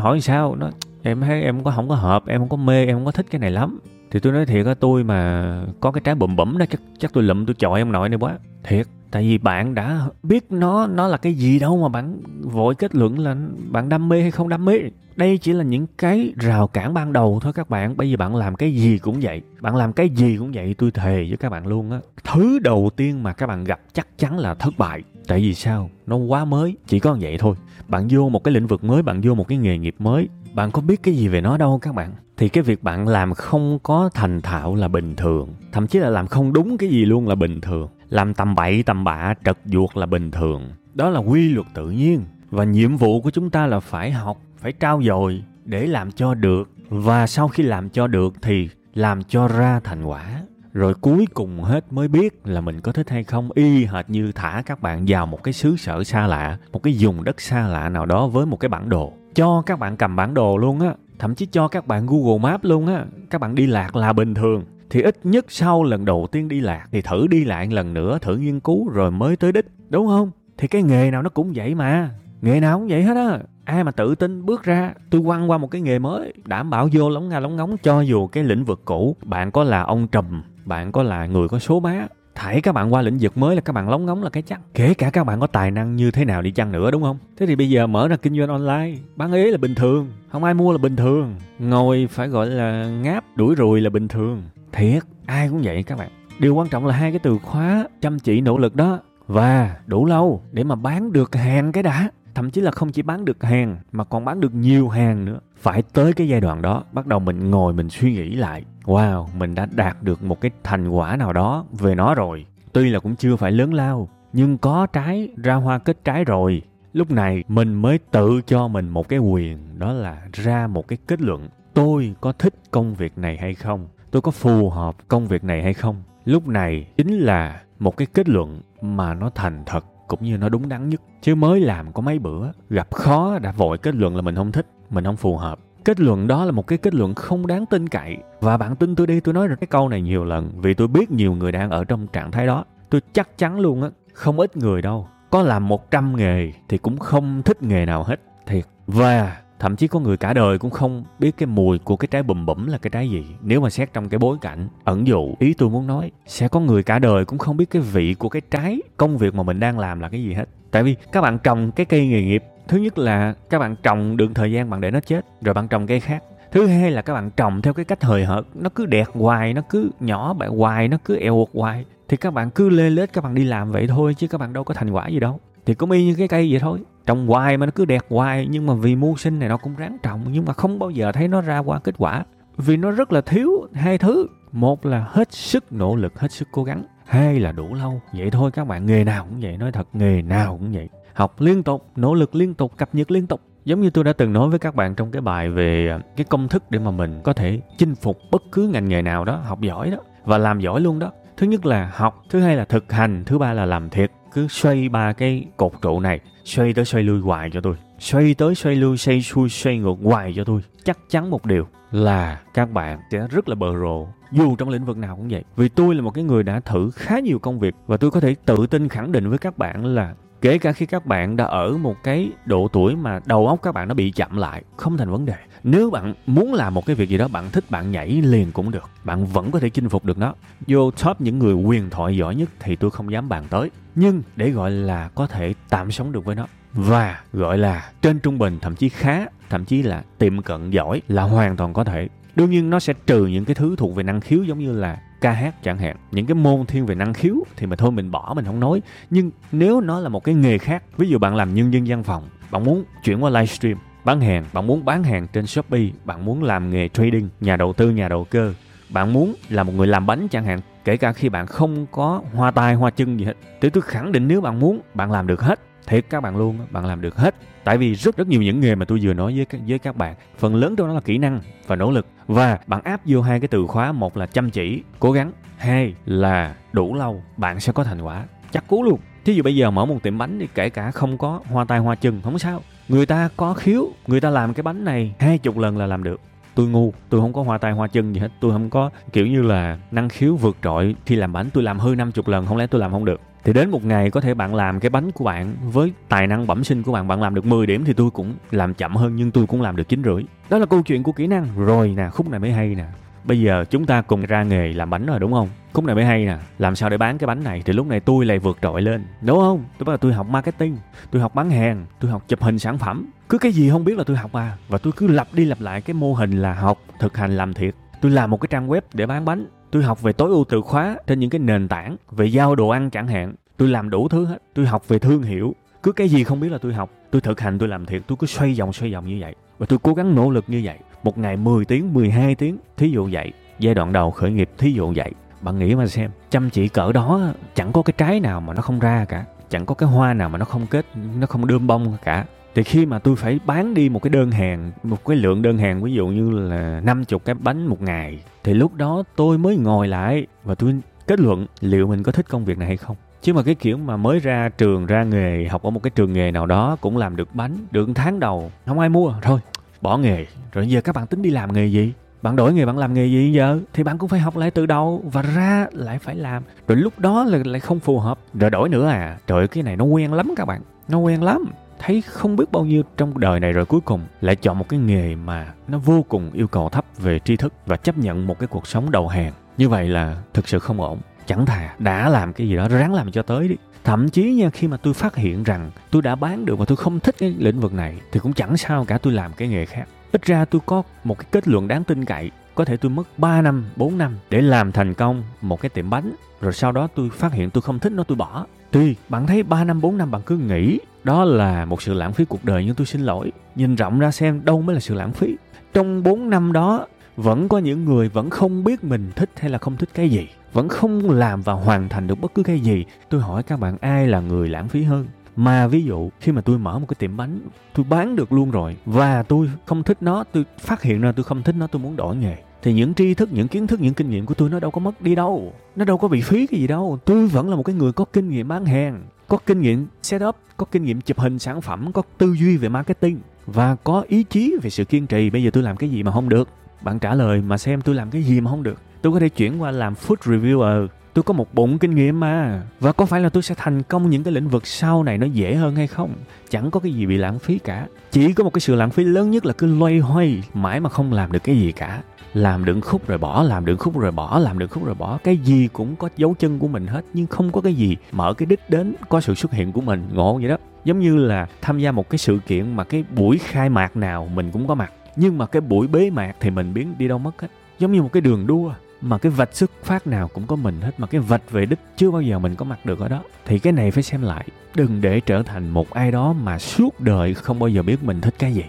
Hỏi 0.00 0.20
sao? 0.20 0.54
Nó, 0.54 0.70
em 1.02 1.20
thấy 1.20 1.42
em 1.42 1.64
có 1.64 1.70
không 1.70 1.88
có 1.88 1.94
hợp, 1.94 2.26
em 2.26 2.40
không 2.40 2.48
có 2.48 2.56
mê, 2.56 2.86
em 2.86 2.96
không 2.96 3.04
có 3.04 3.12
thích 3.12 3.26
cái 3.30 3.38
này 3.38 3.50
lắm 3.50 3.78
thì 4.12 4.20
tôi 4.20 4.32
nói 4.32 4.46
thiệt 4.46 4.66
á, 4.66 4.74
tôi 4.74 5.04
mà 5.04 5.60
có 5.80 5.90
cái 5.90 6.00
trái 6.04 6.14
bụm 6.14 6.36
bẩm 6.36 6.58
đó, 6.58 6.66
chắc 6.70 6.80
chắc 6.98 7.12
tôi 7.12 7.24
lụm 7.24 7.46
tôi 7.46 7.54
chọi 7.58 7.80
em 7.80 7.92
nội 7.92 8.08
này 8.08 8.18
quá. 8.18 8.38
Thiệt, 8.64 8.86
tại 9.10 9.22
vì 9.22 9.38
bạn 9.38 9.74
đã 9.74 10.00
biết 10.22 10.46
nó 10.50 10.86
nó 10.86 11.08
là 11.08 11.16
cái 11.16 11.34
gì 11.34 11.58
đâu 11.58 11.82
mà 11.82 11.88
bạn 11.88 12.18
vội 12.40 12.74
kết 12.74 12.94
luận 12.94 13.18
là 13.18 13.36
bạn 13.70 13.88
đam 13.88 14.08
mê 14.08 14.22
hay 14.22 14.30
không 14.30 14.48
đam 14.48 14.64
mê. 14.64 14.78
Đây 15.16 15.38
chỉ 15.38 15.52
là 15.52 15.64
những 15.64 15.86
cái 15.98 16.32
rào 16.36 16.66
cản 16.66 16.94
ban 16.94 17.12
đầu 17.12 17.38
thôi 17.42 17.52
các 17.52 17.70
bạn, 17.70 17.96
bây 17.96 18.10
giờ 18.10 18.16
bạn 18.16 18.36
làm 18.36 18.54
cái 18.54 18.74
gì 18.74 18.98
cũng 18.98 19.18
vậy. 19.22 19.42
Bạn 19.60 19.76
làm 19.76 19.92
cái 19.92 20.08
gì 20.08 20.36
cũng 20.36 20.52
vậy, 20.54 20.74
tôi 20.78 20.90
thề 20.90 21.26
với 21.28 21.36
các 21.36 21.50
bạn 21.50 21.66
luôn 21.66 21.90
á. 21.90 21.98
Thứ 22.24 22.58
đầu 22.58 22.90
tiên 22.96 23.22
mà 23.22 23.32
các 23.32 23.46
bạn 23.46 23.64
gặp 23.64 23.80
chắc 23.92 24.18
chắn 24.18 24.38
là 24.38 24.54
thất 24.54 24.74
bại. 24.78 25.02
Tại 25.26 25.40
vì 25.40 25.54
sao? 25.54 25.90
Nó 26.06 26.16
quá 26.16 26.44
mới, 26.44 26.76
chỉ 26.86 26.98
có 26.98 27.16
vậy 27.20 27.36
thôi. 27.38 27.54
Bạn 27.88 28.08
vô 28.10 28.28
một 28.28 28.44
cái 28.44 28.54
lĩnh 28.54 28.66
vực 28.66 28.84
mới, 28.84 29.02
bạn 29.02 29.20
vô 29.20 29.34
một 29.34 29.48
cái 29.48 29.58
nghề 29.58 29.78
nghiệp 29.78 29.94
mới 29.98 30.28
bạn 30.54 30.70
có 30.70 30.82
biết 30.82 31.02
cái 31.02 31.14
gì 31.14 31.28
về 31.28 31.40
nó 31.40 31.56
đâu 31.56 31.78
các 31.82 31.94
bạn? 31.94 32.12
Thì 32.36 32.48
cái 32.48 32.62
việc 32.62 32.82
bạn 32.82 33.08
làm 33.08 33.34
không 33.34 33.78
có 33.82 34.10
thành 34.14 34.40
thạo 34.40 34.74
là 34.74 34.88
bình 34.88 35.16
thường. 35.16 35.54
Thậm 35.72 35.86
chí 35.86 35.98
là 35.98 36.10
làm 36.10 36.26
không 36.26 36.52
đúng 36.52 36.78
cái 36.78 36.88
gì 36.88 37.04
luôn 37.04 37.28
là 37.28 37.34
bình 37.34 37.60
thường. 37.60 37.88
Làm 38.08 38.34
tầm 38.34 38.54
bậy, 38.54 38.82
tầm 38.82 39.04
bạ, 39.04 39.34
trật 39.44 39.58
ruột 39.64 39.96
là 39.96 40.06
bình 40.06 40.30
thường. 40.30 40.70
Đó 40.94 41.10
là 41.10 41.20
quy 41.20 41.48
luật 41.48 41.66
tự 41.74 41.90
nhiên. 41.90 42.24
Và 42.50 42.64
nhiệm 42.64 42.96
vụ 42.96 43.20
của 43.20 43.30
chúng 43.30 43.50
ta 43.50 43.66
là 43.66 43.80
phải 43.80 44.10
học, 44.10 44.38
phải 44.58 44.72
trao 44.72 45.02
dồi 45.02 45.42
để 45.64 45.86
làm 45.86 46.12
cho 46.12 46.34
được. 46.34 46.70
Và 46.88 47.26
sau 47.26 47.48
khi 47.48 47.62
làm 47.62 47.90
cho 47.90 48.06
được 48.06 48.34
thì 48.42 48.68
làm 48.94 49.22
cho 49.22 49.48
ra 49.48 49.80
thành 49.84 50.04
quả. 50.04 50.42
Rồi 50.72 50.94
cuối 50.94 51.26
cùng 51.34 51.62
hết 51.62 51.92
mới 51.92 52.08
biết 52.08 52.40
là 52.44 52.60
mình 52.60 52.80
có 52.80 52.92
thích 52.92 53.10
hay 53.10 53.24
không. 53.24 53.48
Y 53.54 53.84
hệt 53.84 54.10
như 54.10 54.32
thả 54.32 54.62
các 54.66 54.82
bạn 54.82 55.04
vào 55.08 55.26
một 55.26 55.42
cái 55.42 55.52
xứ 55.52 55.76
sở 55.76 56.04
xa 56.04 56.26
lạ, 56.26 56.58
một 56.72 56.82
cái 56.82 56.96
vùng 57.00 57.24
đất 57.24 57.40
xa 57.40 57.68
lạ 57.68 57.88
nào 57.88 58.06
đó 58.06 58.26
với 58.26 58.46
một 58.46 58.56
cái 58.56 58.68
bản 58.68 58.88
đồ 58.88 59.12
cho 59.34 59.62
các 59.66 59.78
bạn 59.78 59.96
cầm 59.96 60.16
bản 60.16 60.34
đồ 60.34 60.56
luôn 60.56 60.80
á, 60.80 60.94
thậm 61.18 61.34
chí 61.34 61.46
cho 61.46 61.68
các 61.68 61.86
bạn 61.86 62.06
google 62.06 62.38
maps 62.38 62.64
luôn 62.64 62.86
á, 62.86 63.04
các 63.30 63.40
bạn 63.40 63.54
đi 63.54 63.66
lạc 63.66 63.96
là 63.96 64.12
bình 64.12 64.34
thường. 64.34 64.64
Thì 64.90 65.02
ít 65.02 65.16
nhất 65.24 65.46
sau 65.48 65.84
lần 65.84 66.04
đầu 66.04 66.26
tiên 66.32 66.48
đi 66.48 66.60
lạc 66.60 66.86
thì 66.92 67.02
thử 67.02 67.26
đi 67.26 67.44
lại 67.44 67.66
lần 67.66 67.94
nữa, 67.94 68.18
thử 68.22 68.36
nghiên 68.36 68.60
cứu 68.60 68.88
rồi 68.88 69.10
mới 69.10 69.36
tới 69.36 69.52
đích, 69.52 69.66
đúng 69.88 70.06
không? 70.06 70.30
Thì 70.58 70.68
cái 70.68 70.82
nghề 70.82 71.10
nào 71.10 71.22
nó 71.22 71.28
cũng 71.28 71.52
vậy 71.54 71.74
mà. 71.74 72.10
Nghề 72.42 72.60
nào 72.60 72.78
cũng 72.78 72.88
vậy 72.88 73.02
hết 73.02 73.16
á. 73.16 73.38
Ai 73.64 73.84
mà 73.84 73.90
tự 73.90 74.14
tin 74.14 74.46
bước 74.46 74.62
ra, 74.64 74.94
tôi 75.10 75.22
quăng 75.24 75.50
qua 75.50 75.58
một 75.58 75.70
cái 75.70 75.80
nghề 75.80 75.98
mới, 75.98 76.32
đảm 76.44 76.70
bảo 76.70 76.88
vô 76.92 77.08
lóng 77.10 77.28
nga 77.28 77.40
lóng 77.40 77.56
ngóng 77.56 77.76
cho 77.82 78.00
dù 78.00 78.26
cái 78.26 78.44
lĩnh 78.44 78.64
vực 78.64 78.80
cũ. 78.84 79.16
Bạn 79.24 79.50
có 79.50 79.64
là 79.64 79.82
ông 79.82 80.08
trùm, 80.08 80.42
bạn 80.64 80.92
có 80.92 81.02
là 81.02 81.26
người 81.26 81.48
có 81.48 81.58
số 81.58 81.80
má 81.80 82.06
thảy 82.42 82.60
các 82.60 82.72
bạn 82.72 82.94
qua 82.94 83.02
lĩnh 83.02 83.18
vực 83.20 83.36
mới 83.36 83.54
là 83.54 83.60
các 83.60 83.72
bạn 83.72 83.88
lóng 83.88 84.06
ngóng 84.06 84.22
là 84.22 84.30
cái 84.30 84.42
chắc. 84.42 84.60
Kể 84.74 84.94
cả 84.94 85.10
các 85.10 85.24
bạn 85.24 85.40
có 85.40 85.46
tài 85.46 85.70
năng 85.70 85.96
như 85.96 86.10
thế 86.10 86.24
nào 86.24 86.42
đi 86.42 86.50
chăng 86.50 86.72
nữa, 86.72 86.90
đúng 86.90 87.02
không? 87.02 87.18
Thế 87.38 87.46
thì 87.46 87.56
bây 87.56 87.70
giờ 87.70 87.86
mở 87.86 88.08
ra 88.08 88.16
kinh 88.16 88.38
doanh 88.38 88.48
online, 88.48 88.98
bán 89.16 89.32
ế 89.32 89.50
là 89.50 89.56
bình 89.56 89.74
thường, 89.74 90.10
không 90.28 90.44
ai 90.44 90.54
mua 90.54 90.72
là 90.72 90.78
bình 90.78 90.96
thường. 90.96 91.34
Ngồi 91.58 92.08
phải 92.10 92.28
gọi 92.28 92.46
là 92.46 92.88
ngáp, 92.88 93.24
đuổi 93.36 93.54
rùi 93.58 93.80
là 93.80 93.90
bình 93.90 94.08
thường. 94.08 94.42
Thiệt, 94.72 95.02
ai 95.26 95.48
cũng 95.48 95.60
vậy 95.64 95.82
các 95.82 95.98
bạn. 95.98 96.08
Điều 96.38 96.54
quan 96.54 96.68
trọng 96.68 96.86
là 96.86 96.94
hai 96.94 97.10
cái 97.10 97.18
từ 97.18 97.38
khóa 97.38 97.84
chăm 98.00 98.18
chỉ 98.18 98.40
nỗ 98.40 98.58
lực 98.58 98.76
đó. 98.76 98.98
Và 99.26 99.76
đủ 99.86 100.06
lâu 100.06 100.42
để 100.52 100.64
mà 100.64 100.74
bán 100.74 101.12
được 101.12 101.34
hàng 101.34 101.72
cái 101.72 101.82
đã 101.82 102.08
thậm 102.34 102.50
chí 102.50 102.60
là 102.60 102.70
không 102.70 102.92
chỉ 102.92 103.02
bán 103.02 103.24
được 103.24 103.42
hàng, 103.42 103.76
mà 103.92 104.04
còn 104.04 104.24
bán 104.24 104.40
được 104.40 104.54
nhiều 104.54 104.88
hàng 104.88 105.24
nữa. 105.24 105.40
Phải 105.56 105.82
tới 105.82 106.12
cái 106.12 106.28
giai 106.28 106.40
đoạn 106.40 106.62
đó, 106.62 106.84
bắt 106.92 107.06
đầu 107.06 107.18
mình 107.18 107.50
ngồi 107.50 107.72
mình 107.72 107.88
suy 107.88 108.12
nghĩ 108.12 108.34
lại. 108.34 108.64
Wow, 108.84 109.26
mình 109.38 109.54
đã 109.54 109.66
đạt 109.70 110.02
được 110.02 110.22
một 110.22 110.40
cái 110.40 110.50
thành 110.62 110.88
quả 110.88 111.16
nào 111.16 111.32
đó 111.32 111.64
về 111.72 111.94
nó 111.94 112.14
rồi. 112.14 112.46
Tuy 112.72 112.90
là 112.90 113.00
cũng 113.00 113.16
chưa 113.16 113.36
phải 113.36 113.52
lớn 113.52 113.74
lao, 113.74 114.08
nhưng 114.32 114.58
có 114.58 114.86
trái, 114.86 115.28
ra 115.36 115.54
hoa 115.54 115.78
kết 115.78 116.04
trái 116.04 116.24
rồi. 116.24 116.62
Lúc 116.92 117.10
này 117.10 117.44
mình 117.48 117.74
mới 117.74 117.98
tự 117.98 118.40
cho 118.46 118.68
mình 118.68 118.88
một 118.88 119.08
cái 119.08 119.18
quyền, 119.18 119.78
đó 119.78 119.92
là 119.92 120.22
ra 120.32 120.66
một 120.66 120.88
cái 120.88 120.98
kết 121.06 121.20
luận. 121.20 121.48
Tôi 121.74 122.14
có 122.20 122.32
thích 122.32 122.54
công 122.70 122.94
việc 122.94 123.18
này 123.18 123.36
hay 123.36 123.54
không? 123.54 123.88
Tôi 124.10 124.22
có 124.22 124.30
phù 124.30 124.70
hợp 124.70 124.96
công 125.08 125.26
việc 125.26 125.44
này 125.44 125.62
hay 125.62 125.74
không? 125.74 126.02
Lúc 126.24 126.48
này 126.48 126.86
chính 126.96 127.18
là 127.18 127.62
một 127.78 127.96
cái 127.96 128.06
kết 128.14 128.28
luận 128.28 128.60
mà 128.82 129.14
nó 129.14 129.30
thành 129.34 129.62
thật 129.66 129.84
cũng 130.12 130.24
như 130.24 130.36
nó 130.36 130.48
đúng 130.48 130.68
đắn 130.68 130.88
nhất. 130.88 131.00
Chứ 131.22 131.34
mới 131.34 131.60
làm 131.60 131.92
có 131.92 132.02
mấy 132.02 132.18
bữa, 132.18 132.48
gặp 132.70 132.94
khó 132.94 133.38
đã 133.38 133.52
vội 133.52 133.78
kết 133.78 133.94
luận 133.94 134.16
là 134.16 134.22
mình 134.22 134.34
không 134.34 134.52
thích, 134.52 134.66
mình 134.90 135.04
không 135.04 135.16
phù 135.16 135.36
hợp. 135.36 135.58
Kết 135.84 136.00
luận 136.00 136.26
đó 136.26 136.44
là 136.44 136.52
một 136.52 136.66
cái 136.66 136.78
kết 136.78 136.94
luận 136.94 137.14
không 137.14 137.46
đáng 137.46 137.66
tin 137.66 137.88
cậy. 137.88 138.16
Và 138.40 138.56
bạn 138.56 138.76
tin 138.76 138.94
tôi 138.94 139.06
đi, 139.06 139.20
tôi 139.20 139.34
nói 139.34 139.48
được 139.48 139.54
cái 139.60 139.66
câu 139.66 139.88
này 139.88 140.02
nhiều 140.02 140.24
lần 140.24 140.50
vì 140.60 140.74
tôi 140.74 140.88
biết 140.88 141.10
nhiều 141.10 141.34
người 141.34 141.52
đang 141.52 141.70
ở 141.70 141.84
trong 141.84 142.06
trạng 142.06 142.30
thái 142.30 142.46
đó. 142.46 142.64
Tôi 142.90 143.00
chắc 143.12 143.38
chắn 143.38 143.60
luôn 143.60 143.82
á, 143.82 143.88
không 144.12 144.40
ít 144.40 144.56
người 144.56 144.82
đâu. 144.82 145.08
Có 145.30 145.42
làm 145.42 145.68
100 145.68 146.16
nghề 146.16 146.52
thì 146.68 146.78
cũng 146.78 146.98
không 146.98 147.42
thích 147.42 147.62
nghề 147.62 147.86
nào 147.86 148.02
hết, 148.02 148.20
thiệt. 148.46 148.64
Và 148.86 149.36
thậm 149.62 149.76
chí 149.76 149.86
có 149.88 150.00
người 150.00 150.16
cả 150.16 150.32
đời 150.32 150.58
cũng 150.58 150.70
không 150.70 151.04
biết 151.18 151.36
cái 151.36 151.46
mùi 151.46 151.78
của 151.78 151.96
cái 151.96 152.08
trái 152.10 152.22
bùm 152.22 152.46
bẩm 152.46 152.66
là 152.66 152.78
cái 152.78 152.90
trái 152.90 153.10
gì. 153.10 153.24
Nếu 153.42 153.60
mà 153.60 153.70
xét 153.70 153.92
trong 153.92 154.08
cái 154.08 154.18
bối 154.18 154.36
cảnh, 154.40 154.68
ẩn 154.84 155.06
dụ, 155.06 155.34
ý 155.38 155.54
tôi 155.54 155.70
muốn 155.70 155.86
nói, 155.86 156.10
sẽ 156.26 156.48
có 156.48 156.60
người 156.60 156.82
cả 156.82 156.98
đời 156.98 157.24
cũng 157.24 157.38
không 157.38 157.56
biết 157.56 157.70
cái 157.70 157.82
vị 157.82 158.14
của 158.14 158.28
cái 158.28 158.42
trái 158.50 158.80
công 158.96 159.18
việc 159.18 159.34
mà 159.34 159.42
mình 159.42 159.60
đang 159.60 159.78
làm 159.78 160.00
là 160.00 160.08
cái 160.08 160.22
gì 160.22 160.34
hết. 160.34 160.44
Tại 160.70 160.82
vì 160.82 160.96
các 161.12 161.20
bạn 161.20 161.38
trồng 161.38 161.72
cái 161.72 161.86
cây 161.86 162.06
nghề 162.06 162.22
nghiệp, 162.22 162.44
thứ 162.68 162.78
nhất 162.78 162.98
là 162.98 163.34
các 163.50 163.58
bạn 163.58 163.76
trồng 163.82 164.16
được 164.16 164.30
thời 164.34 164.52
gian 164.52 164.70
bạn 164.70 164.80
để 164.80 164.90
nó 164.90 165.00
chết, 165.00 165.26
rồi 165.40 165.54
bạn 165.54 165.68
trồng 165.68 165.86
cây 165.86 166.00
khác. 166.00 166.22
Thứ 166.52 166.66
hai 166.66 166.90
là 166.90 167.02
các 167.02 167.14
bạn 167.14 167.30
trồng 167.36 167.62
theo 167.62 167.72
cái 167.72 167.84
cách 167.84 168.04
hời 168.04 168.24
hợt, 168.24 168.44
nó 168.54 168.70
cứ 168.74 168.86
đẹp 168.86 169.06
hoài, 169.12 169.54
nó 169.54 169.62
cứ 169.68 169.90
nhỏ 170.00 170.34
bạn 170.34 170.50
hoài, 170.50 170.88
nó 170.88 170.96
cứ 171.04 171.16
eo 171.16 171.46
hoài. 171.54 171.84
Thì 172.08 172.16
các 172.16 172.34
bạn 172.34 172.50
cứ 172.50 172.68
lê 172.68 172.90
lết 172.90 173.12
các 173.12 173.24
bạn 173.24 173.34
đi 173.34 173.44
làm 173.44 173.72
vậy 173.72 173.86
thôi, 173.86 174.14
chứ 174.14 174.26
các 174.26 174.38
bạn 174.38 174.52
đâu 174.52 174.64
có 174.64 174.74
thành 174.74 174.90
quả 174.90 175.08
gì 175.08 175.20
đâu. 175.20 175.40
Thì 175.66 175.74
cũng 175.74 175.90
y 175.90 176.04
như 176.04 176.14
cái 176.14 176.28
cây 176.28 176.48
vậy 176.50 176.60
thôi 176.60 176.78
trồng 177.06 177.26
hoài 177.26 177.56
mà 177.56 177.66
nó 177.66 177.72
cứ 177.74 177.84
đẹp 177.84 178.02
hoài, 178.08 178.46
nhưng 178.50 178.66
mà 178.66 178.74
vì 178.74 178.96
mưu 178.96 179.16
sinh 179.16 179.38
này 179.38 179.48
nó 179.48 179.56
cũng 179.56 179.76
ráng 179.76 179.96
trồng, 180.02 180.24
nhưng 180.30 180.44
mà 180.44 180.52
không 180.52 180.78
bao 180.78 180.90
giờ 180.90 181.12
thấy 181.12 181.28
nó 181.28 181.40
ra 181.40 181.58
qua 181.58 181.78
kết 181.78 181.94
quả. 181.98 182.24
Vì 182.56 182.76
nó 182.76 182.90
rất 182.90 183.12
là 183.12 183.20
thiếu 183.20 183.50
hai 183.74 183.98
thứ. 183.98 184.26
Một 184.52 184.86
là 184.86 185.06
hết 185.08 185.32
sức 185.32 185.72
nỗ 185.72 185.96
lực, 185.96 186.20
hết 186.20 186.32
sức 186.32 186.48
cố 186.52 186.64
gắng. 186.64 186.82
Hai 187.06 187.40
là 187.40 187.52
đủ 187.52 187.74
lâu. 187.74 188.00
Vậy 188.12 188.30
thôi, 188.30 188.50
các 188.50 188.66
bạn, 188.66 188.86
nghề 188.86 189.04
nào 189.04 189.26
cũng 189.28 189.38
vậy, 189.40 189.56
nói 189.56 189.72
thật, 189.72 189.88
nghề 189.92 190.22
nào 190.22 190.58
cũng 190.60 190.72
vậy. 190.72 190.88
Học 191.14 191.40
liên 191.40 191.62
tục, 191.62 191.86
nỗ 191.96 192.14
lực 192.14 192.34
liên 192.34 192.54
tục, 192.54 192.72
cập 192.76 192.94
nhật 192.94 193.10
liên 193.10 193.26
tục. 193.26 193.40
Giống 193.64 193.80
như 193.80 193.90
tôi 193.90 194.04
đã 194.04 194.12
từng 194.12 194.32
nói 194.32 194.48
với 194.48 194.58
các 194.58 194.74
bạn 194.74 194.94
trong 194.94 195.10
cái 195.10 195.22
bài 195.22 195.48
về 195.48 195.88
à, 195.88 195.98
cái 196.16 196.24
công 196.24 196.48
thức 196.48 196.64
để 196.70 196.78
mà 196.78 196.90
mình 196.90 197.20
có 197.24 197.32
thể 197.32 197.60
chinh 197.78 197.94
phục 197.94 198.18
bất 198.30 198.42
cứ 198.52 198.68
ngành 198.68 198.88
nghề 198.88 199.02
nào 199.02 199.24
đó, 199.24 199.40
học 199.44 199.60
giỏi 199.60 199.90
đó, 199.90 199.98
và 200.24 200.38
làm 200.38 200.60
giỏi 200.60 200.80
luôn 200.80 200.98
đó. 200.98 201.12
Thứ 201.36 201.46
nhất 201.46 201.66
là 201.66 201.90
học, 201.94 202.22
thứ 202.30 202.40
hai 202.40 202.56
là 202.56 202.64
thực 202.64 202.92
hành, 202.92 203.22
thứ 203.26 203.38
ba 203.38 203.52
là 203.52 203.66
làm 203.66 203.90
thiệt 203.90 204.12
cứ 204.34 204.48
xoay 204.48 204.88
ba 204.88 205.12
cái 205.12 205.44
cột 205.56 205.72
trụ 205.82 206.00
này, 206.00 206.20
xoay 206.44 206.72
tới 206.72 206.84
xoay 206.84 207.04
lui 207.04 207.20
hoài 207.20 207.50
cho 207.52 207.60
tôi. 207.60 207.76
Xoay 207.98 208.34
tới 208.34 208.54
xoay 208.54 208.76
lui, 208.76 208.96
xoay 208.96 209.22
xuôi, 209.22 209.48
xoay 209.48 209.78
ngược 209.78 209.96
hoài 210.02 210.32
cho 210.36 210.44
tôi. 210.44 210.60
Chắc 210.84 210.98
chắn 211.10 211.30
một 211.30 211.46
điều 211.46 211.66
là 211.90 212.40
các 212.54 212.70
bạn 212.70 212.98
sẽ 213.10 213.26
rất 213.30 213.48
là 213.48 213.54
bờ 213.54 213.78
rồ 213.80 214.06
dù 214.32 214.56
trong 214.56 214.68
lĩnh 214.68 214.84
vực 214.84 214.96
nào 214.96 215.16
cũng 215.16 215.28
vậy. 215.28 215.44
Vì 215.56 215.68
tôi 215.68 215.94
là 215.94 216.02
một 216.02 216.10
cái 216.10 216.24
người 216.24 216.42
đã 216.42 216.60
thử 216.60 216.90
khá 216.94 217.18
nhiều 217.18 217.38
công 217.38 217.58
việc 217.58 217.74
và 217.86 217.96
tôi 217.96 218.10
có 218.10 218.20
thể 218.20 218.34
tự 218.44 218.66
tin 218.66 218.88
khẳng 218.88 219.12
định 219.12 219.28
với 219.28 219.38
các 219.38 219.58
bạn 219.58 219.84
là 219.84 220.14
kể 220.42 220.58
cả 220.58 220.72
khi 220.72 220.86
các 220.86 221.06
bạn 221.06 221.36
đã 221.36 221.44
ở 221.44 221.76
một 221.76 221.96
cái 222.02 222.30
độ 222.44 222.68
tuổi 222.72 222.96
mà 222.96 223.20
đầu 223.26 223.46
óc 223.46 223.58
các 223.62 223.72
bạn 223.72 223.88
nó 223.88 223.94
bị 223.94 224.10
chậm 224.10 224.36
lại, 224.36 224.62
không 224.76 224.96
thành 224.96 225.10
vấn 225.10 225.26
đề. 225.26 225.34
Nếu 225.64 225.90
bạn 225.90 226.14
muốn 226.26 226.54
làm 226.54 226.74
một 226.74 226.86
cái 226.86 226.96
việc 226.96 227.08
gì 227.08 227.18
đó, 227.18 227.28
bạn 227.28 227.50
thích, 227.50 227.64
bạn 227.70 227.90
nhảy 227.90 228.08
liền 228.08 228.52
cũng 228.52 228.70
được. 228.70 228.90
Bạn 229.04 229.26
vẫn 229.26 229.50
có 229.50 229.58
thể 229.58 229.70
chinh 229.70 229.88
phục 229.88 230.04
được 230.04 230.18
nó. 230.18 230.34
Vô 230.66 230.90
top 230.90 231.20
những 231.20 231.38
người 231.38 231.54
quyền 231.54 231.90
thoại 231.90 232.16
giỏi 232.16 232.34
nhất 232.34 232.48
thì 232.60 232.76
tôi 232.76 232.90
không 232.90 233.12
dám 233.12 233.28
bàn 233.28 233.44
tới. 233.50 233.70
Nhưng 233.94 234.22
để 234.36 234.50
gọi 234.50 234.70
là 234.70 235.08
có 235.14 235.26
thể 235.26 235.54
tạm 235.68 235.90
sống 235.90 236.12
được 236.12 236.24
với 236.24 236.36
nó 236.36 236.46
và 236.72 237.20
gọi 237.32 237.58
là 237.58 237.90
trên 238.02 238.18
trung 238.18 238.38
bình, 238.38 238.58
thậm 238.60 238.74
chí 238.74 238.88
khá, 238.88 239.26
thậm 239.50 239.64
chí 239.64 239.82
là 239.82 240.02
tiệm 240.18 240.42
cận 240.42 240.70
giỏi 240.70 241.02
là 241.08 241.22
hoàn 241.22 241.56
toàn 241.56 241.72
có 241.72 241.84
thể. 241.84 242.08
Đương 242.36 242.50
nhiên 242.50 242.70
nó 242.70 242.80
sẽ 242.80 242.92
trừ 243.06 243.26
những 243.26 243.44
cái 243.44 243.54
thứ 243.54 243.76
thuộc 243.78 243.94
về 243.94 244.02
năng 244.02 244.20
khiếu 244.20 244.44
giống 244.44 244.58
như 244.58 244.72
là 244.72 244.98
ca 245.22 245.32
hát 245.32 245.62
chẳng 245.62 245.78
hạn. 245.78 245.96
Những 246.10 246.26
cái 246.26 246.34
môn 246.34 246.66
thiên 246.66 246.86
về 246.86 246.94
năng 246.94 247.14
khiếu 247.14 247.34
thì 247.56 247.66
mà 247.66 247.76
thôi, 247.76 247.90
mình 247.90 248.10
bỏ, 248.10 248.32
mình 248.36 248.44
không 248.44 248.60
nói. 248.60 248.82
Nhưng 249.10 249.30
nếu 249.52 249.80
nó 249.80 250.00
là 250.00 250.08
một 250.08 250.24
cái 250.24 250.34
nghề 250.34 250.58
khác, 250.58 250.82
ví 250.96 251.08
dụ 251.08 251.18
bạn 251.18 251.34
làm 251.34 251.54
nhân 251.54 251.70
viên 251.70 251.84
văn 251.86 252.02
phòng, 252.02 252.22
bạn 252.50 252.64
muốn 252.64 252.84
chuyển 253.04 253.24
qua 253.24 253.30
livestream 253.30 253.78
bán 254.04 254.20
hàng, 254.20 254.44
bạn 254.52 254.66
muốn 254.66 254.84
bán 254.84 255.04
hàng 255.04 255.26
trên 255.32 255.46
shopee, 255.46 255.88
bạn 256.04 256.24
muốn 256.24 256.42
làm 256.42 256.70
nghề 256.70 256.88
trading, 256.88 257.28
nhà 257.40 257.56
đầu 257.56 257.72
tư, 257.72 257.90
nhà 257.90 258.08
đầu 258.08 258.24
cơ, 258.24 258.54
bạn 258.88 259.12
muốn 259.12 259.34
là 259.48 259.62
một 259.62 259.72
người 259.76 259.86
làm 259.86 260.06
bánh 260.06 260.28
chẳng 260.28 260.44
hạn, 260.44 260.60
kể 260.84 260.96
cả 260.96 261.12
khi 261.12 261.28
bạn 261.28 261.46
không 261.46 261.86
có 261.90 262.22
hoa 262.34 262.50
tai, 262.50 262.74
hoa 262.74 262.90
chân 262.90 263.18
gì 263.18 263.24
hết, 263.24 263.34
thì 263.60 263.70
tôi 263.70 263.82
khẳng 263.82 264.12
định 264.12 264.28
nếu 264.28 264.40
bạn 264.40 264.60
muốn, 264.60 264.80
bạn 264.94 265.12
làm 265.12 265.26
được 265.26 265.40
hết 265.40 265.60
thiệt 265.86 266.04
các 266.10 266.20
bạn 266.20 266.36
luôn 266.36 266.58
bạn 266.70 266.86
làm 266.86 267.00
được 267.00 267.16
hết. 267.16 267.34
Tại 267.64 267.78
vì 267.78 267.94
rất 267.94 268.16
rất 268.16 268.28
nhiều 268.28 268.42
những 268.42 268.60
nghề 268.60 268.74
mà 268.74 268.84
tôi 268.84 268.98
vừa 269.02 269.14
nói 269.14 269.36
với 269.36 269.44
các, 269.44 269.60
với 269.66 269.78
các 269.78 269.96
bạn 269.96 270.14
phần 270.38 270.54
lớn 270.54 270.76
trong 270.76 270.88
đó 270.88 270.94
là 270.94 271.00
kỹ 271.00 271.18
năng 271.18 271.40
và 271.66 271.76
nỗ 271.76 271.90
lực. 271.90 272.06
Và 272.26 272.58
bạn 272.66 272.80
áp 272.82 273.00
vô 273.04 273.22
hai 273.22 273.40
cái 273.40 273.48
từ 273.48 273.66
khóa 273.66 273.92
một 273.92 274.16
là 274.16 274.26
chăm 274.26 274.50
chỉ 274.50 274.82
cố 274.98 275.12
gắng 275.12 275.32
hai 275.56 275.94
là 276.06 276.54
đủ 276.72 276.94
lâu 276.94 277.22
bạn 277.36 277.60
sẽ 277.60 277.72
có 277.72 277.84
thành 277.84 278.00
quả. 278.00 278.24
Chắc 278.50 278.68
cú 278.68 278.82
luôn. 278.82 279.00
Thí 279.24 279.34
dụ 279.34 279.42
bây 279.42 279.56
giờ 279.56 279.70
mở 279.70 279.84
một 279.84 280.02
tiệm 280.02 280.18
bánh 280.18 280.38
thì 280.38 280.48
kể 280.54 280.70
cả 280.70 280.90
không 280.90 281.18
có 281.18 281.40
hoa 281.44 281.64
tai 281.64 281.78
hoa 281.78 281.94
chân 281.94 282.20
không 282.24 282.38
sao. 282.38 282.60
Người 282.88 283.06
ta 283.06 283.28
có 283.36 283.54
khiếu 283.54 283.88
người 284.06 284.20
ta 284.20 284.30
làm 284.30 284.54
cái 284.54 284.62
bánh 284.62 284.84
này 284.84 285.14
hai 285.18 285.38
chục 285.38 285.58
lần 285.58 285.78
là 285.78 285.86
làm 285.86 286.04
được. 286.04 286.20
Tôi 286.54 286.68
ngu 286.68 286.92
tôi 287.08 287.20
không 287.20 287.32
có 287.32 287.42
hoa 287.42 287.58
tay 287.58 287.72
hoa 287.72 287.88
chân 287.88 288.14
gì 288.14 288.20
hết. 288.20 288.28
Tôi 288.40 288.52
không 288.52 288.70
có 288.70 288.90
kiểu 289.12 289.26
như 289.26 289.42
là 289.42 289.78
năng 289.90 290.08
khiếu 290.08 290.36
vượt 290.36 290.56
trội. 290.62 290.96
Khi 291.06 291.16
làm 291.16 291.32
bánh 291.32 291.50
tôi 291.50 291.62
làm 291.62 291.78
hư 291.78 291.94
năm 291.94 292.12
chục 292.12 292.28
lần 292.28 292.46
không 292.46 292.56
lẽ 292.56 292.66
tôi 292.66 292.80
làm 292.80 292.90
không 292.90 293.04
được? 293.04 293.20
Thì 293.44 293.52
đến 293.52 293.70
một 293.70 293.84
ngày 293.84 294.10
có 294.10 294.20
thể 294.20 294.34
bạn 294.34 294.54
làm 294.54 294.80
cái 294.80 294.90
bánh 294.90 295.10
của 295.12 295.24
bạn 295.24 295.56
với 295.72 295.92
tài 296.08 296.26
năng 296.26 296.46
bẩm 296.46 296.64
sinh 296.64 296.82
của 296.82 296.92
bạn 296.92 297.08
bạn 297.08 297.22
làm 297.22 297.34
được 297.34 297.46
10 297.46 297.66
điểm 297.66 297.84
thì 297.84 297.92
tôi 297.92 298.10
cũng 298.10 298.34
làm 298.50 298.74
chậm 298.74 298.96
hơn 298.96 299.16
nhưng 299.16 299.30
tôi 299.30 299.46
cũng 299.46 299.62
làm 299.62 299.76
được 299.76 299.88
chín 299.88 300.02
rưỡi. 300.04 300.22
Đó 300.50 300.58
là 300.58 300.66
câu 300.66 300.82
chuyện 300.82 301.02
của 301.02 301.12
kỹ 301.12 301.26
năng. 301.26 301.46
Rồi 301.56 301.88
nè, 301.96 302.08
khúc 302.12 302.30
này 302.30 302.40
mới 302.40 302.52
hay 302.52 302.74
nè. 302.74 302.84
Bây 303.24 303.40
giờ 303.40 303.64
chúng 303.70 303.86
ta 303.86 304.02
cùng 304.02 304.22
ra 304.22 304.42
nghề 304.42 304.72
làm 304.72 304.90
bánh 304.90 305.06
rồi, 305.06 305.20
đúng 305.20 305.32
không? 305.32 305.48
Khúc 305.72 305.84
này 305.84 305.94
mới 305.94 306.04
hay 306.04 306.24
nè. 306.24 306.36
Làm 306.58 306.76
sao 306.76 306.90
để 306.90 306.96
bán 306.96 307.18
cái 307.18 307.26
bánh 307.26 307.44
này? 307.44 307.62
Thì 307.64 307.72
lúc 307.72 307.86
này 307.86 308.00
tôi 308.00 308.24
lại 308.24 308.38
vượt 308.38 308.58
trội 308.62 308.82
lên. 308.82 309.04
Đúng 309.20 309.38
không? 309.38 309.64
Tôi 309.78 309.84
bắt 309.84 309.90
đầu 309.90 309.96
tôi 309.96 310.12
học 310.12 310.28
marketing, 310.28 310.76
tôi 311.10 311.22
học 311.22 311.34
bán 311.34 311.50
hàng, 311.50 311.86
tôi 312.00 312.10
học 312.10 312.24
chụp 312.28 312.42
hình 312.42 312.58
sản 312.58 312.78
phẩm. 312.78 313.10
Cứ 313.28 313.38
cái 313.38 313.52
gì 313.52 313.70
không 313.70 313.84
biết 313.84 313.98
là 313.98 314.04
tôi 314.04 314.16
học 314.16 314.32
à. 314.32 314.56
Và 314.68 314.78
tôi 314.78 314.92
cứ 314.96 315.06
lặp 315.06 315.28
đi 315.32 315.44
lặp 315.44 315.60
lại 315.60 315.80
cái 315.80 315.94
mô 315.94 316.14
hình 316.14 316.42
là 316.42 316.54
học 316.54 316.78
thực 316.98 317.16
hành 317.16 317.36
làm 317.36 317.54
thiệt. 317.54 317.74
Tôi 318.00 318.10
làm 318.10 318.30
một 318.30 318.40
cái 318.40 318.48
trang 318.50 318.68
web 318.68 318.80
để 318.94 319.06
bán 319.06 319.24
bánh 319.24 319.46
tôi 319.72 319.82
học 319.82 320.02
về 320.02 320.12
tối 320.12 320.30
ưu 320.30 320.44
từ 320.48 320.60
khóa 320.60 320.96
trên 321.06 321.20
những 321.20 321.30
cái 321.30 321.38
nền 321.38 321.68
tảng 321.68 321.96
về 322.10 322.26
giao 322.26 322.54
đồ 322.54 322.68
ăn 322.68 322.90
chẳng 322.90 323.06
hạn. 323.06 323.34
Tôi 323.56 323.68
làm 323.68 323.90
đủ 323.90 324.08
thứ 324.08 324.24
hết. 324.24 324.38
Tôi 324.54 324.66
học 324.66 324.88
về 324.88 324.98
thương 324.98 325.22
hiệu. 325.22 325.54
Cứ 325.82 325.92
cái 325.92 326.08
gì 326.08 326.24
không 326.24 326.40
biết 326.40 326.52
là 326.52 326.58
tôi 326.58 326.74
học, 326.74 326.90
tôi 327.10 327.20
thực 327.20 327.40
hành, 327.40 327.58
tôi 327.58 327.68
làm 327.68 327.86
thiệt. 327.86 328.02
Tôi 328.06 328.16
cứ 328.20 328.26
xoay 328.26 328.54
vòng 328.58 328.72
xoay 328.72 328.92
vòng 328.92 329.06
như 329.06 329.18
vậy. 329.20 329.34
Và 329.58 329.66
tôi 329.66 329.78
cố 329.82 329.94
gắng 329.94 330.14
nỗ 330.14 330.30
lực 330.30 330.44
như 330.48 330.60
vậy. 330.64 330.78
Một 331.02 331.18
ngày 331.18 331.36
10 331.36 331.64
tiếng 331.64 331.94
12 331.94 332.34
tiếng, 332.34 332.58
thí 332.76 332.88
dụ 332.88 333.08
vậy. 333.12 333.32
Giai 333.58 333.74
đoạn 333.74 333.92
đầu 333.92 334.10
khởi 334.10 334.30
nghiệp, 334.30 334.50
thí 334.58 334.72
dụ 334.72 334.92
vậy. 334.96 335.12
Bạn 335.40 335.58
nghĩ 335.58 335.74
mà 335.74 335.86
xem, 335.86 336.10
chăm 336.30 336.50
chỉ 336.50 336.68
cỡ 336.68 336.92
đó, 336.92 337.32
chẳng 337.54 337.72
có 337.72 337.82
cái 337.82 337.94
trái 337.98 338.20
nào 338.20 338.40
mà 338.40 338.54
nó 338.54 338.62
không 338.62 338.78
ra 338.78 339.04
cả. 339.08 339.24
Chẳng 339.50 339.66
có 339.66 339.74
cái 339.74 339.88
hoa 339.88 340.14
nào 340.14 340.28
mà 340.28 340.38
nó 340.38 340.44
không 340.44 340.66
kết, 340.66 340.86
nó 341.20 341.26
không 341.26 341.46
đơm 341.46 341.66
bông 341.66 341.96
cả 342.04 342.24
thì 342.54 342.62
khi 342.62 342.86
mà 342.86 342.98
tôi 342.98 343.16
phải 343.16 343.40
bán 343.46 343.74
đi 343.74 343.88
một 343.88 344.02
cái 344.02 344.10
đơn 344.10 344.30
hàng, 344.30 344.70
một 344.82 345.04
cái 345.04 345.16
lượng 345.16 345.42
đơn 345.42 345.58
hàng, 345.58 345.82
ví 345.82 345.92
dụ 345.92 346.06
như 346.06 346.30
là 346.30 346.80
50 346.80 347.20
cái 347.24 347.34
bánh 347.34 347.66
một 347.66 347.82
ngày, 347.82 348.22
thì 348.44 348.54
lúc 348.54 348.74
đó 348.74 349.02
tôi 349.16 349.38
mới 349.38 349.56
ngồi 349.56 349.88
lại 349.88 350.26
và 350.44 350.54
tôi 350.54 350.74
kết 351.06 351.20
luận 351.20 351.46
liệu 351.60 351.86
mình 351.86 352.02
có 352.02 352.12
thích 352.12 352.28
công 352.28 352.44
việc 352.44 352.58
này 352.58 352.68
hay 352.68 352.76
không. 352.76 352.96
Chứ 353.22 353.32
mà 353.32 353.42
cái 353.42 353.54
kiểu 353.54 353.76
mà 353.76 353.96
mới 353.96 354.18
ra 354.18 354.48
trường, 354.48 354.86
ra 354.86 355.04
nghề, 355.04 355.48
học 355.48 355.62
ở 355.62 355.70
một 355.70 355.82
cái 355.82 355.90
trường 355.90 356.12
nghề 356.12 356.30
nào 356.30 356.46
đó 356.46 356.76
cũng 356.80 356.96
làm 356.96 357.16
được 357.16 357.34
bánh, 357.34 357.56
được 357.70 357.88
tháng 357.94 358.20
đầu, 358.20 358.50
không 358.66 358.78
ai 358.78 358.88
mua, 358.88 359.14
thôi, 359.22 359.40
bỏ 359.80 359.98
nghề. 359.98 360.26
Rồi 360.52 360.68
giờ 360.68 360.80
các 360.80 360.94
bạn 360.94 361.06
tính 361.06 361.22
đi 361.22 361.30
làm 361.30 361.52
nghề 361.52 361.66
gì? 361.66 361.92
Bạn 362.22 362.36
đổi 362.36 362.54
nghề, 362.54 362.66
bạn 362.66 362.78
làm 362.78 362.94
nghề 362.94 363.06
gì 363.06 363.32
giờ? 363.32 363.58
Thì 363.72 363.82
bạn 363.82 363.98
cũng 363.98 364.08
phải 364.08 364.20
học 364.20 364.36
lại 364.36 364.50
từ 364.50 364.66
đầu 364.66 365.04
và 365.12 365.22
ra 365.22 365.66
lại 365.72 365.98
phải 365.98 366.14
làm. 366.14 366.42
Rồi 366.68 366.76
lúc 366.76 366.98
đó 366.98 367.24
là 367.24 367.38
lại 367.44 367.60
không 367.60 367.80
phù 367.80 367.98
hợp, 367.98 368.18
rồi 368.34 368.50
đổi 368.50 368.68
nữa 368.68 368.88
à. 368.88 369.18
Trời 369.26 369.48
cái 369.48 369.62
này 369.62 369.76
nó 369.76 369.84
quen 369.84 370.12
lắm 370.12 370.34
các 370.36 370.44
bạn, 370.44 370.60
nó 370.88 370.98
quen 370.98 371.22
lắm 371.22 371.44
thấy 371.82 372.00
không 372.00 372.36
biết 372.36 372.52
bao 372.52 372.64
nhiêu 372.64 372.82
trong 372.96 373.18
đời 373.18 373.40
này 373.40 373.52
rồi 373.52 373.64
cuối 373.64 373.80
cùng 373.80 374.00
lại 374.20 374.36
chọn 374.36 374.58
một 374.58 374.68
cái 374.68 374.80
nghề 374.80 375.14
mà 375.14 375.52
nó 375.68 375.78
vô 375.78 376.04
cùng 376.08 376.30
yêu 376.32 376.48
cầu 376.48 376.68
thấp 376.68 376.84
về 376.98 377.18
tri 377.18 377.36
thức 377.36 377.52
và 377.66 377.76
chấp 377.76 377.98
nhận 377.98 378.26
một 378.26 378.38
cái 378.38 378.46
cuộc 378.46 378.66
sống 378.66 378.90
đầu 378.90 379.08
hàng. 379.08 379.32
Như 379.58 379.68
vậy 379.68 379.88
là 379.88 380.16
thực 380.34 380.48
sự 380.48 380.58
không 380.58 380.80
ổn. 380.80 380.98
Chẳng 381.26 381.46
thà 381.46 381.74
đã 381.78 382.08
làm 382.08 382.32
cái 382.32 382.48
gì 382.48 382.56
đó 382.56 382.68
ráng 382.68 382.94
làm 382.94 383.12
cho 383.12 383.22
tới 383.22 383.48
đi. 383.48 383.56
Thậm 383.84 384.08
chí 384.08 384.32
nha 384.32 384.50
khi 384.50 384.68
mà 384.68 384.76
tôi 384.76 384.94
phát 384.94 385.16
hiện 385.16 385.42
rằng 385.42 385.70
tôi 385.90 386.02
đã 386.02 386.14
bán 386.14 386.44
được 386.44 386.58
và 386.58 386.64
tôi 386.64 386.76
không 386.76 387.00
thích 387.00 387.14
cái 387.18 387.34
lĩnh 387.38 387.60
vực 387.60 387.72
này 387.72 387.96
thì 388.12 388.20
cũng 388.20 388.32
chẳng 388.32 388.56
sao 388.56 388.84
cả 388.84 388.98
tôi 388.98 389.12
làm 389.12 389.32
cái 389.32 389.48
nghề 389.48 389.66
khác. 389.66 389.84
Ít 390.12 390.22
ra 390.22 390.44
tôi 390.44 390.60
có 390.66 390.82
một 391.04 391.18
cái 391.18 391.26
kết 391.30 391.48
luận 391.48 391.68
đáng 391.68 391.84
tin 391.84 392.04
cậy. 392.04 392.30
Có 392.54 392.64
thể 392.64 392.76
tôi 392.76 392.90
mất 392.90 393.18
3 393.18 393.42
năm, 393.42 393.64
4 393.76 393.98
năm 393.98 394.16
để 394.30 394.40
làm 394.42 394.72
thành 394.72 394.94
công 394.94 395.22
một 395.40 395.60
cái 395.60 395.68
tiệm 395.68 395.90
bánh 395.90 396.12
rồi 396.40 396.52
sau 396.52 396.72
đó 396.72 396.88
tôi 396.94 397.10
phát 397.10 397.32
hiện 397.32 397.50
tôi 397.50 397.62
không 397.62 397.78
thích 397.78 397.92
nó 397.92 398.04
tôi 398.04 398.16
bỏ. 398.16 398.46
Tuy 398.70 398.94
bạn 399.08 399.26
thấy 399.26 399.42
3 399.42 399.64
năm 399.64 399.80
4 399.80 399.98
năm 399.98 400.10
bạn 400.10 400.22
cứ 400.26 400.36
nghĩ 400.36 400.78
đó 401.04 401.24
là 401.24 401.64
một 401.64 401.82
sự 401.82 401.94
lãng 401.94 402.12
phí 402.12 402.24
cuộc 402.24 402.44
đời 402.44 402.64
nhưng 402.64 402.74
tôi 402.74 402.86
xin 402.86 403.00
lỗi. 403.00 403.32
Nhìn 403.54 403.76
rộng 403.76 403.98
ra 403.98 404.10
xem, 404.10 404.44
đâu 404.44 404.62
mới 404.62 404.74
là 404.74 404.80
sự 404.80 404.94
lãng 404.94 405.12
phí. 405.12 405.36
Trong 405.72 406.02
4 406.02 406.30
năm 406.30 406.52
đó, 406.52 406.86
vẫn 407.16 407.48
có 407.48 407.58
những 407.58 407.84
người 407.84 408.08
vẫn 408.08 408.30
không 408.30 408.64
biết 408.64 408.84
mình 408.84 409.10
thích 409.16 409.30
hay 409.36 409.50
là 409.50 409.58
không 409.58 409.76
thích 409.76 409.88
cái 409.94 410.08
gì, 410.08 410.28
vẫn 410.52 410.68
không 410.68 411.10
làm 411.10 411.42
và 411.42 411.52
hoàn 411.52 411.88
thành 411.88 412.06
được 412.06 412.20
bất 412.20 412.34
cứ 412.34 412.42
cái 412.42 412.60
gì. 412.60 412.84
Tôi 413.08 413.20
hỏi 413.20 413.42
các 413.42 413.60
bạn, 413.60 413.76
ai 413.80 414.06
là 414.06 414.20
người 414.20 414.48
lãng 414.48 414.68
phí 414.68 414.82
hơn? 414.82 415.06
Mà 415.36 415.66
ví 415.66 415.84
dụ, 415.84 416.10
khi 416.20 416.32
mà 416.32 416.40
tôi 416.40 416.58
mở 416.58 416.78
một 416.78 416.86
cái 416.88 416.96
tiệm 416.98 417.16
bánh, 417.16 417.40
tôi 417.74 417.86
bán 417.88 418.16
được 418.16 418.32
luôn 418.32 418.50
rồi 418.50 418.76
và 418.84 419.22
tôi 419.22 419.50
không 419.66 419.82
thích 419.82 419.98
nó, 420.00 420.24
tôi 420.32 420.44
phát 420.58 420.82
hiện 420.82 421.00
ra 421.00 421.12
tôi 421.12 421.24
không 421.24 421.42
thích 421.42 421.54
nó, 421.58 421.66
tôi 421.66 421.82
muốn 421.82 421.96
đổi 421.96 422.16
nghề. 422.16 422.36
Thì 422.62 422.72
những 422.72 422.94
tri 422.94 423.14
thức, 423.14 423.32
những 423.32 423.48
kiến 423.48 423.66
thức, 423.66 423.80
những 423.80 423.94
kinh 423.94 424.10
nghiệm 424.10 424.26
của 424.26 424.34
tôi 424.34 424.50
nó 424.50 424.60
đâu 424.60 424.70
có 424.70 424.80
mất 424.80 425.02
đi 425.02 425.14
đâu. 425.14 425.52
Nó 425.76 425.84
đâu 425.84 425.98
có 425.98 426.08
bị 426.08 426.20
phí 426.20 426.46
cái 426.46 426.60
gì 426.60 426.66
đâu. 426.66 426.98
Tôi 427.04 427.26
vẫn 427.26 427.50
là 427.50 427.56
một 427.56 427.62
cái 427.62 427.74
người 427.74 427.92
có 427.92 428.04
kinh 428.04 428.28
nghiệm 428.28 428.48
bán 428.48 428.64
hàng 428.64 429.02
có 429.32 429.38
kinh 429.46 429.60
nghiệm 429.60 429.86
setup 430.02 430.36
có 430.56 430.66
kinh 430.72 430.84
nghiệm 430.84 431.00
chụp 431.00 431.18
hình 431.18 431.38
sản 431.38 431.60
phẩm, 431.60 431.92
có 431.92 432.02
tư 432.18 432.34
duy 432.40 432.56
về 432.56 432.68
marketing 432.68 433.20
và 433.46 433.76
có 433.84 434.04
ý 434.08 434.22
chí 434.22 434.56
về 434.62 434.70
sự 434.70 434.84
kiên 434.84 435.06
trì. 435.06 435.30
Bây 435.30 435.42
giờ 435.42 435.50
tôi 435.50 435.62
làm 435.62 435.76
cái 435.76 435.90
gì 435.90 436.02
mà 436.02 436.12
không 436.12 436.28
được? 436.28 436.48
Bạn 436.82 436.98
trả 436.98 437.14
lời 437.14 437.40
mà 437.40 437.58
xem 437.58 437.80
tôi 437.80 437.94
làm 437.94 438.10
cái 438.10 438.22
gì 438.22 438.40
mà 438.40 438.50
không 438.50 438.62
được. 438.62 438.78
Tôi 439.02 439.12
có 439.12 439.20
thể 439.20 439.28
chuyển 439.28 439.62
qua 439.62 439.70
làm 439.70 439.94
food 439.94 440.16
reviewer. 440.16 440.86
Tôi 441.14 441.22
có 441.22 441.34
một 441.34 441.54
bụng 441.54 441.78
kinh 441.78 441.94
nghiệm 441.94 442.20
mà. 442.20 442.62
Và 442.80 442.92
có 442.92 443.06
phải 443.06 443.20
là 443.20 443.28
tôi 443.28 443.42
sẽ 443.42 443.54
thành 443.58 443.82
công 443.82 444.10
những 444.10 444.22
cái 444.22 444.34
lĩnh 444.34 444.48
vực 444.48 444.66
sau 444.66 445.02
này 445.02 445.18
nó 445.18 445.26
dễ 445.26 445.54
hơn 445.54 445.76
hay 445.76 445.86
không? 445.86 446.14
Chẳng 446.50 446.70
có 446.70 446.80
cái 446.80 446.92
gì 446.92 447.06
bị 447.06 447.16
lãng 447.16 447.38
phí 447.38 447.58
cả. 447.58 447.86
Chỉ 448.10 448.32
có 448.32 448.44
một 448.44 448.50
cái 448.52 448.60
sự 448.60 448.74
lãng 448.74 448.90
phí 448.90 449.04
lớn 449.04 449.30
nhất 449.30 449.46
là 449.46 449.52
cứ 449.52 449.78
loay 449.78 449.98
hoay, 449.98 450.42
mãi 450.54 450.80
mà 450.80 450.90
không 450.90 451.12
làm 451.12 451.32
được 451.32 451.44
cái 451.44 451.56
gì 451.56 451.72
cả 451.72 452.02
làm 452.34 452.64
được 452.64 452.80
khúc 452.80 453.08
rồi 453.08 453.18
bỏ, 453.18 453.42
làm 453.42 453.64
được 453.64 453.76
khúc 453.76 453.98
rồi 453.98 454.12
bỏ, 454.12 454.38
làm 454.38 454.58
được 454.58 454.70
khúc 454.70 454.84
rồi 454.84 454.94
bỏ. 454.94 455.18
Cái 455.24 455.36
gì 455.36 455.68
cũng 455.72 455.96
có 455.96 456.08
dấu 456.16 456.34
chân 456.38 456.58
của 456.58 456.68
mình 456.68 456.86
hết, 456.86 457.04
nhưng 457.14 457.26
không 457.26 457.52
có 457.52 457.60
cái 457.60 457.74
gì 457.74 457.96
mở 458.12 458.34
cái 458.34 458.46
đích 458.46 458.70
đến 458.70 458.94
có 459.08 459.20
sự 459.20 459.34
xuất 459.34 459.52
hiện 459.52 459.72
của 459.72 459.80
mình. 459.80 460.08
Ngộ 460.12 460.38
vậy 460.38 460.48
đó? 460.48 460.56
Giống 460.84 460.98
như 460.98 461.16
là 461.16 461.46
tham 461.60 461.78
gia 461.78 461.92
một 461.92 462.10
cái 462.10 462.18
sự 462.18 462.38
kiện 462.46 462.76
mà 462.76 462.84
cái 462.84 463.04
buổi 463.16 463.38
khai 463.38 463.68
mạc 463.68 463.96
nào 463.96 464.28
mình 464.34 464.50
cũng 464.50 464.66
có 464.66 464.74
mặt, 464.74 464.92
nhưng 465.16 465.38
mà 465.38 465.46
cái 465.46 465.60
buổi 465.60 465.86
bế 465.86 466.10
mạc 466.10 466.32
thì 466.40 466.50
mình 466.50 466.74
biến 466.74 466.94
đi 466.98 467.08
đâu 467.08 467.18
mất 467.18 467.42
hết. 467.42 467.48
Giống 467.78 467.92
như 467.92 468.02
một 468.02 468.12
cái 468.12 468.20
đường 468.20 468.46
đua 468.46 468.72
mà 469.00 469.18
cái 469.18 469.32
vạch 469.32 469.54
xuất 469.54 469.70
phát 469.82 470.06
nào 470.06 470.28
cũng 470.28 470.46
có 470.46 470.56
mình 470.56 470.80
hết, 470.80 470.90
mà 470.98 471.06
cái 471.06 471.20
vạch 471.20 471.50
về 471.50 471.66
đích 471.66 471.78
chưa 471.96 472.10
bao 472.10 472.22
giờ 472.22 472.38
mình 472.38 472.54
có 472.54 472.64
mặt 472.64 472.86
được 472.86 473.00
ở 473.00 473.08
đó. 473.08 473.22
Thì 473.46 473.58
cái 473.58 473.72
này 473.72 473.90
phải 473.90 474.02
xem 474.02 474.22
lại. 474.22 474.46
Đừng 474.74 475.00
để 475.00 475.20
trở 475.20 475.42
thành 475.42 475.68
một 475.68 475.90
ai 475.90 476.10
đó 476.10 476.32
mà 476.32 476.58
suốt 476.58 477.00
đời 477.00 477.34
không 477.34 477.58
bao 477.58 477.68
giờ 477.68 477.82
biết 477.82 478.04
mình 478.04 478.20
thích 478.20 478.34
cái 478.38 478.52
gì 478.52 478.64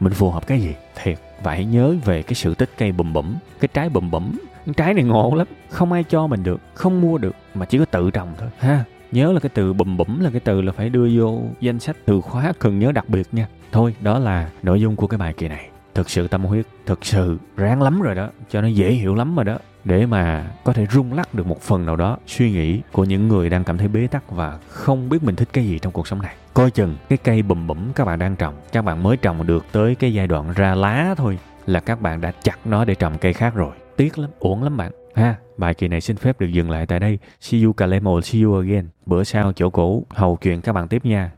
mình 0.00 0.12
phù 0.12 0.30
hợp 0.30 0.46
cái 0.46 0.60
gì? 0.60 0.74
Thiệt 1.02 1.18
và 1.42 1.52
hãy 1.52 1.64
nhớ 1.64 1.94
về 2.04 2.22
cái 2.22 2.34
sự 2.34 2.54
tích 2.54 2.70
cây 2.78 2.92
bùm 2.92 3.12
bẩm 3.12 3.36
cái 3.60 3.68
trái 3.74 3.88
bùm 3.88 4.10
bẩm 4.10 4.38
trái 4.76 4.94
này 4.94 5.04
ngộ 5.04 5.34
lắm. 5.34 5.46
Không 5.70 5.92
ai 5.92 6.04
cho 6.04 6.26
mình 6.26 6.42
được, 6.42 6.60
không 6.74 7.00
mua 7.00 7.18
được, 7.18 7.36
mà 7.54 7.66
chỉ 7.66 7.78
có 7.78 7.84
tự 7.84 8.10
trồng 8.10 8.28
thôi. 8.38 8.48
Ha, 8.58 8.84
nhớ 9.12 9.32
là 9.32 9.40
cái 9.40 9.50
từ 9.54 9.72
bùm 9.72 9.96
bẩm 9.96 10.20
là 10.20 10.30
cái 10.30 10.40
từ 10.40 10.60
là 10.60 10.72
phải 10.72 10.90
đưa 10.90 11.08
vô 11.16 11.42
danh 11.60 11.78
sách 11.78 11.96
từ 12.04 12.20
khóa 12.20 12.52
cần 12.58 12.78
nhớ 12.78 12.92
đặc 12.92 13.08
biệt 13.08 13.28
nha. 13.32 13.48
Thôi, 13.72 13.94
đó 14.00 14.18
là 14.18 14.50
nội 14.62 14.80
dung 14.80 14.96
của 14.96 15.06
cái 15.06 15.18
bài 15.18 15.32
kỳ 15.32 15.48
này. 15.48 15.68
Thực 15.94 16.10
sự 16.10 16.28
tâm 16.28 16.44
huyết, 16.44 16.66
thực 16.86 17.04
sự 17.04 17.38
ráng 17.56 17.82
lắm 17.82 18.00
rồi 18.00 18.14
đó, 18.14 18.28
cho 18.50 18.60
nó 18.60 18.68
dễ 18.68 18.90
hiểu 18.90 19.14
lắm 19.14 19.36
rồi 19.36 19.44
đó 19.44 19.58
để 19.88 20.06
mà 20.06 20.46
có 20.64 20.72
thể 20.72 20.86
rung 20.86 21.12
lắc 21.12 21.34
được 21.34 21.46
một 21.46 21.62
phần 21.62 21.86
nào 21.86 21.96
đó 21.96 22.18
suy 22.26 22.50
nghĩ 22.50 22.80
của 22.92 23.04
những 23.04 23.28
người 23.28 23.50
đang 23.50 23.64
cảm 23.64 23.78
thấy 23.78 23.88
bế 23.88 24.06
tắc 24.06 24.30
và 24.30 24.58
không 24.68 25.08
biết 25.08 25.22
mình 25.22 25.36
thích 25.36 25.48
cái 25.52 25.64
gì 25.64 25.78
trong 25.78 25.92
cuộc 25.92 26.06
sống 26.06 26.22
này. 26.22 26.34
Coi 26.54 26.70
chừng 26.70 26.96
cái 27.08 27.18
cây 27.24 27.42
bùm 27.42 27.66
bẩm 27.66 27.92
các 27.94 28.04
bạn 28.04 28.18
đang 28.18 28.36
trồng, 28.36 28.54
các 28.72 28.82
bạn 28.82 29.02
mới 29.02 29.16
trồng 29.16 29.46
được 29.46 29.64
tới 29.72 29.94
cái 29.94 30.14
giai 30.14 30.26
đoạn 30.26 30.52
ra 30.56 30.74
lá 30.74 31.14
thôi 31.16 31.38
là 31.66 31.80
các 31.80 32.00
bạn 32.00 32.20
đã 32.20 32.32
chặt 32.42 32.58
nó 32.64 32.84
để 32.84 32.94
trồng 32.94 33.18
cây 33.18 33.32
khác 33.32 33.54
rồi. 33.54 33.72
Tiếc 33.96 34.18
lắm, 34.18 34.30
uổng 34.38 34.62
lắm 34.62 34.76
bạn. 34.76 34.92
Ha, 35.14 35.36
bài 35.56 35.74
kỳ 35.74 35.88
này 35.88 36.00
xin 36.00 36.16
phép 36.16 36.40
được 36.40 36.48
dừng 36.48 36.70
lại 36.70 36.86
tại 36.86 37.00
đây. 37.00 37.18
See 37.40 37.62
you, 37.62 37.72
Kalemo. 37.72 38.20
See 38.20 38.42
you 38.42 38.54
again. 38.54 38.88
Bữa 39.06 39.24
sau 39.24 39.52
chỗ 39.52 39.70
cũ, 39.70 40.06
hầu 40.10 40.36
chuyện 40.36 40.60
các 40.60 40.72
bạn 40.72 40.88
tiếp 40.88 41.04
nha. 41.04 41.37